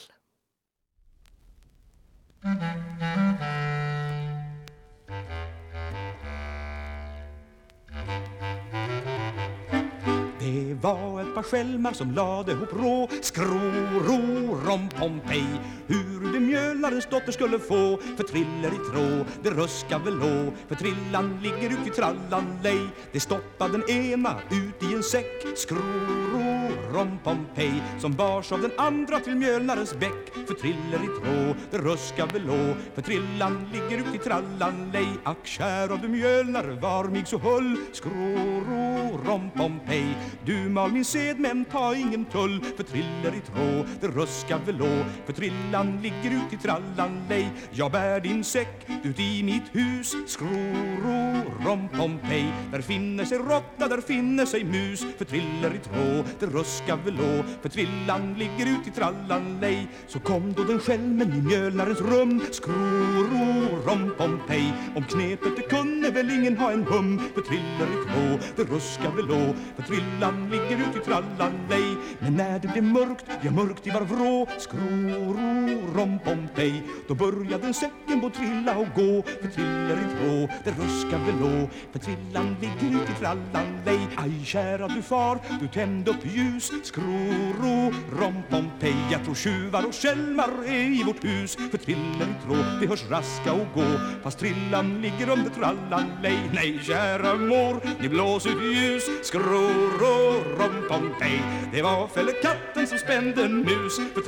Var 10.83 11.21
ett 11.21 11.35
par 11.35 11.43
skälmar 11.43 11.93
som 11.93 12.11
lade 12.11 12.51
ihop 12.51 12.73
rå 12.73 13.07
skroror 13.21 14.71
om 14.71 14.89
Pompej 14.89 15.45
Hur 15.87 16.33
det 16.33 16.39
mjölarens 16.39 17.05
dotter 17.05 17.31
skulle 17.31 17.59
få 17.59 17.99
För 18.17 18.23
triller 18.23 18.67
i 18.67 18.91
trå, 18.91 19.25
det 19.43 19.49
ruska' 19.49 20.03
väl 20.05 20.17
lå 20.17 20.51
För 20.67 20.75
trillan 20.75 21.39
ligger 21.43 21.69
ut 21.69 21.87
i 21.87 21.89
trallan 21.89 22.59
lej. 22.63 22.87
Det 23.11 23.19
stoppade 23.19 23.77
den 23.77 23.89
ena 23.89 24.35
ut 24.51 24.91
i 24.91 24.93
en 24.95 25.03
säck. 25.03 25.57
Skroror 25.57 26.97
om 26.97 27.19
Pompej 27.23 27.83
Som 27.99 28.13
bars 28.13 28.51
av 28.51 28.61
den 28.61 28.71
andra 28.77 29.19
till 29.19 29.35
mjölnarens 29.35 29.95
bäck. 29.99 30.47
För 30.47 30.53
triller 30.53 31.03
i 31.03 31.07
trå, 31.07 31.55
det 31.71 31.77
ruska' 31.77 32.33
väl 32.33 32.45
lå 32.45 32.75
För 32.95 33.01
trillan 33.01 33.69
ligger 33.73 33.97
ut 33.97 34.15
i 34.15 34.17
trallan 34.17 34.91
lej. 34.93 35.07
Ack 35.23 35.47
kära 35.47 35.95
du 35.95 36.07
mjölnare 36.07 36.71
var 36.71 37.03
mig 37.03 37.23
så 37.25 37.37
hull. 37.37 37.77
Skroror 37.91 39.29
om 39.29 39.49
Pompej 39.55 40.17
du 40.45 40.69
mal 40.73 40.91
min 40.91 41.05
sed 41.05 41.39
men 41.39 41.65
ta 41.65 41.95
ingen 41.95 42.25
tull 42.25 42.59
För 42.77 42.83
triller 42.83 43.35
i 43.37 43.41
trå, 43.41 43.85
det 44.01 44.07
ruskar 44.07 44.59
väl 44.65 44.81
å 44.81 45.05
För 45.25 45.33
trillan 45.33 45.99
ligger 46.01 46.37
ut 46.37 46.53
i 46.53 46.57
trallan 46.57 47.21
lej 47.29 47.49
Jag 47.71 47.91
bär 47.91 48.19
din 48.19 48.43
säck 48.43 48.87
ut 49.03 49.19
i 49.19 49.43
mitt 49.43 49.69
hus. 49.71 50.15
Skroro, 50.27 51.43
rompompej 51.65 52.53
Där 52.71 52.81
finner 52.81 53.25
sig 53.25 53.37
råtta, 53.37 53.87
där 53.87 54.01
finner 54.01 54.45
sig 54.45 54.63
mus 54.63 55.05
För 55.17 55.25
triller 55.25 55.75
i 55.75 55.79
trå, 55.79 56.23
det 56.39 56.45
ruskar 56.45 56.97
väl 57.05 57.19
å 57.21 57.43
För 57.61 57.69
trillan 57.69 58.33
ligger 58.37 58.65
ut 58.65 58.87
i 58.87 58.91
trallan 58.91 59.59
lej 59.61 59.87
Så 60.07 60.19
kom 60.19 60.53
då 60.53 60.63
den 60.63 60.79
skälmen 60.79 61.33
i 61.33 61.41
mjölnarens 61.41 62.01
rum 62.01 62.41
Skroro, 62.51 63.43
rompompej 63.85 64.73
Om 64.95 65.03
knepet 65.03 65.55
det 65.55 65.61
kunde 65.61 66.11
väl 66.11 66.29
ingen 66.29 66.57
ha 66.57 66.71
en 66.71 66.83
hum 66.83 67.21
För 67.35 67.41
triller 67.41 67.87
i 67.93 68.05
trå, 68.05 68.39
det 68.55 68.63
ruskar 68.63 69.11
väl 69.11 69.31
å 69.31 69.55
För 69.75 69.83
trillan 69.83 70.49
ligger 70.49 70.62
ut 70.71 70.95
i 70.95 70.99
trallalej 71.05 71.97
Men 72.19 72.37
när 72.37 72.59
det 72.59 72.67
blev 72.67 72.83
mörkt, 72.83 73.25
ja 73.41 73.51
mörkt 73.51 73.87
i 73.87 73.89
var 73.89 74.01
vrå 74.01 74.47
Skroro, 74.57 75.93
rom, 75.95 76.19
Pompej 76.25 76.83
Då 77.07 77.15
började 77.15 77.73
säcken 77.73 78.21
på 78.21 78.29
trilla 78.29 78.77
och 78.77 78.87
gå 78.95 79.23
För 79.41 79.47
triller 79.47 79.97
i 79.97 80.07
trå, 80.17 80.55
det 80.63 80.71
ruskar 80.71 81.19
väl 81.25 81.39
lå 81.39 81.69
För 81.91 81.99
trillan 81.99 82.55
ligger 82.61 83.01
ut 83.01 83.09
i 83.09 83.13
trallalej 83.19 84.07
Aj 84.15 84.45
kära 84.45 84.87
du 84.87 85.01
far, 85.01 85.39
du 85.61 85.67
tände 85.67 86.11
upp 86.11 86.25
ljus 86.25 86.71
Skroro, 86.83 87.93
rom, 88.19 88.43
Pompej 88.49 88.95
Jag 89.11 89.23
tror 89.23 89.35
tjuvar 89.35 89.85
och 89.85 89.95
skälmar 89.95 90.49
är 90.65 91.01
i 91.01 91.03
vårt 91.03 91.23
hus 91.23 91.55
För 91.71 91.77
triller 91.77 92.25
i 92.25 92.45
trå, 92.45 92.55
det 92.81 92.87
hörs 92.87 93.09
raska 93.09 93.53
och 93.53 93.67
gå. 93.73 93.99
Fast 94.23 94.39
trillan 94.39 95.01
ligger 95.01 95.29
under 95.29 95.49
trallalej 95.49 96.39
Nej 96.53 96.79
kära 96.83 97.35
mor, 97.35 97.81
ni 97.99 98.09
blås 98.09 98.45
ut 98.45 98.63
ljus 98.63 99.03
Skroro 99.23 100.52
rom-pom-pej. 100.59 101.41
Det 101.73 101.81
var 101.81 102.07
fälle 102.07 102.31
katten 102.31 102.87
som 102.87 102.97
spände 102.97 103.43
en 103.43 103.57
mus 103.57 103.97
för 104.13 104.21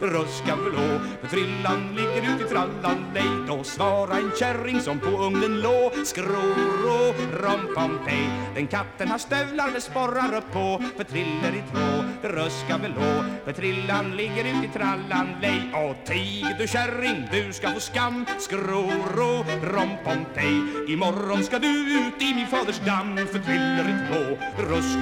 ruskan 0.00 0.58
blå 0.64 1.00
för 1.20 1.28
trillan 1.28 1.94
ligger 1.96 2.34
ut 2.34 2.40
i 2.40 2.48
trallan. 2.48 3.04
Lej 3.14 3.24
Då 3.48 3.64
svara 3.64 4.16
en 4.16 4.30
kärring 4.38 4.80
som 4.80 4.98
på 4.98 5.06
ugnen 5.06 5.60
lå. 5.60 5.92
Skro 6.04 6.54
rå, 6.84 7.14
rom-pom-pej. 7.42 8.30
Den 8.54 8.66
katten 8.66 9.08
har 9.08 9.18
stövlar 9.18 9.70
med 9.72 9.82
sporrar 9.82 10.36
uppå 10.36 10.78
på 10.78 10.84
För 10.96 11.04
triller 11.04 11.52
i 11.52 11.62
trå, 11.72 12.04
ruskan 12.28 12.80
blå 12.80 13.24
För 13.44 13.52
trillan 13.52 14.16
ligger 14.16 14.44
ut 14.44 14.64
i 14.64 14.70
trallan. 14.72 15.28
Lej 15.40 15.72
Och 15.74 16.06
tig 16.06 16.46
du 16.58 16.68
kärring, 16.68 17.28
du 17.32 17.52
ska 17.52 17.70
få 17.70 17.80
skam. 17.80 18.26
Skro 18.38 18.90
rå, 19.16 19.44
rom-pom-pej. 19.62 20.62
Imorgon 20.92 21.44
ska 21.44 21.58
du 21.58 21.98
ut 21.98 22.22
i 22.22 22.34
min 22.34 22.46
faders 22.46 22.80
damm 22.80 23.16
För 23.16 23.38
triller 23.38 23.88
i 23.88 24.12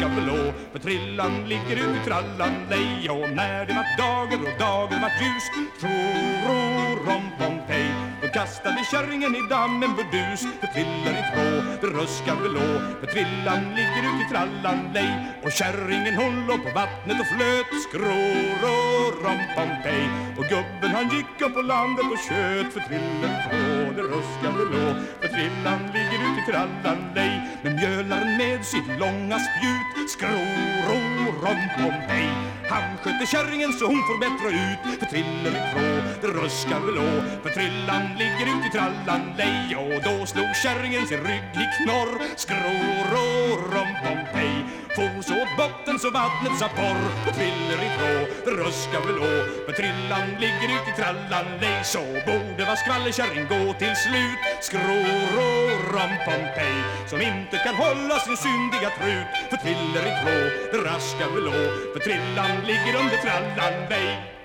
jag 0.07 0.25
blå 0.25 0.53
För 0.73 0.79
trillan 0.79 1.49
ligger 1.49 1.77
ut 1.77 1.97
i 1.97 2.05
trallan 2.05 2.53
Lejon 2.71 3.35
när 3.35 3.67
det 3.67 3.75
vart 3.75 3.99
dager 3.99 4.39
och 4.43 4.59
dagen 4.59 5.01
vart 5.03 5.21
ljus 5.23 5.45
Tro, 5.81 5.89
ro, 6.47 6.59
rom, 7.07 7.31
pom, 7.39 7.66
kastade 8.37 8.85
kärringen 8.91 9.35
i 9.37 9.43
dammen 9.51 9.93
burdus 9.97 10.41
För 10.61 10.69
trillar 10.75 11.15
i 11.21 11.25
två, 11.33 11.47
det 11.81 11.91
röskar 11.99 12.37
velå 12.43 12.71
För 13.01 13.07
trillan 13.15 13.63
ligger 13.79 14.03
ut 14.11 14.21
i 14.25 14.27
trallan 14.33 14.81
lej 14.95 15.13
Och 15.45 15.53
kärringen 15.53 16.15
hon 16.23 16.47
låg 16.47 16.61
på 16.67 16.71
vattnet 16.81 17.19
och 17.23 17.31
flöt 17.35 17.71
Skror 17.87 18.59
och 18.75 19.07
rompompej 19.25 20.05
Och 20.39 20.47
gubben 20.55 20.91
han 20.97 21.07
gick 21.17 21.41
upp 21.45 21.55
på 21.55 21.63
landet 21.63 22.07
och 22.15 22.23
tjöt 22.29 22.73
För 22.75 22.83
trillar 22.89 23.31
i 23.37 23.39
två, 23.47 23.63
det 23.97 24.05
röskar 24.15 24.53
velå 24.59 24.87
För 25.21 25.29
trillan 25.35 25.81
ligger 25.97 26.21
ut 26.29 26.39
i 26.41 26.45
trallan 26.51 27.01
lej 27.15 27.35
Men 27.63 27.73
mjölaren 27.77 28.37
med 28.37 28.61
sitt 28.73 28.89
långa 29.03 29.39
spjut 29.47 30.11
Skror 30.15 30.85
och 30.95 31.17
rompompej 31.45 32.31
Han 32.71 32.97
skötte 33.03 33.27
kärringen 33.27 33.73
så 33.73 33.85
hon 33.87 34.03
får 34.09 34.19
bättre 34.27 34.49
ut 34.65 34.99
För 35.01 35.07
trillen 35.07 35.55
i 35.61 35.63
två, 35.73 35.87
det 36.23 36.31
röskar 36.41 36.81
velå 36.87 37.11
För 37.43 37.51
trillan 37.51 38.05
ligger 38.27 38.59
ut 38.59 38.67
i 38.67 38.71
trallan 38.71 39.23
lej 39.39 39.77
Och 39.77 40.03
då 40.03 40.27
slog 40.27 40.57
kärringen 40.63 41.07
sin 41.07 41.25
rygg 41.31 41.53
i 41.65 41.67
knorr. 41.77 42.13
Skrå-rå, 42.37 43.29
rom-pom-pej 43.73 44.55
For 44.97 45.23
så 45.23 45.35
åt 45.43 45.57
botten 45.57 45.99
så 45.99 46.11
vattnet 46.11 46.59
sa 46.59 46.69
porr 46.69 47.03
och 47.29 47.35
tviller 47.35 47.81
i 47.87 47.91
två, 47.99 48.13
ruskar 48.51 48.57
röskar 48.59 49.01
velå 49.07 49.33
För 49.67 49.73
trillan 49.73 50.29
ligger 50.43 50.69
ut 50.77 50.89
i 50.91 50.93
trallan 51.01 51.47
lej 51.61 51.85
Så 51.85 52.05
borde 52.29 52.63
var 52.69 52.77
skvallerkärring 52.77 53.47
gå 53.55 53.73
till 53.81 53.97
slut. 54.05 54.41
Skrå-rå, 54.61 55.51
rom-pom-pej 55.93 56.77
Som 57.11 57.21
inte 57.21 57.57
kan 57.65 57.75
hålla 57.75 58.17
sin 58.19 58.37
syndiga 58.37 58.91
trut. 58.99 59.31
För 59.51 59.59
tviller 59.65 60.05
i 60.11 60.13
två, 60.23 60.37
det 60.73 60.81
raskar 60.91 61.29
velå 61.35 61.59
För 61.93 62.01
trillan 62.07 62.55
ligger 62.71 62.95
under 63.03 63.17
trallan 63.25 63.77
lej. 63.91 64.36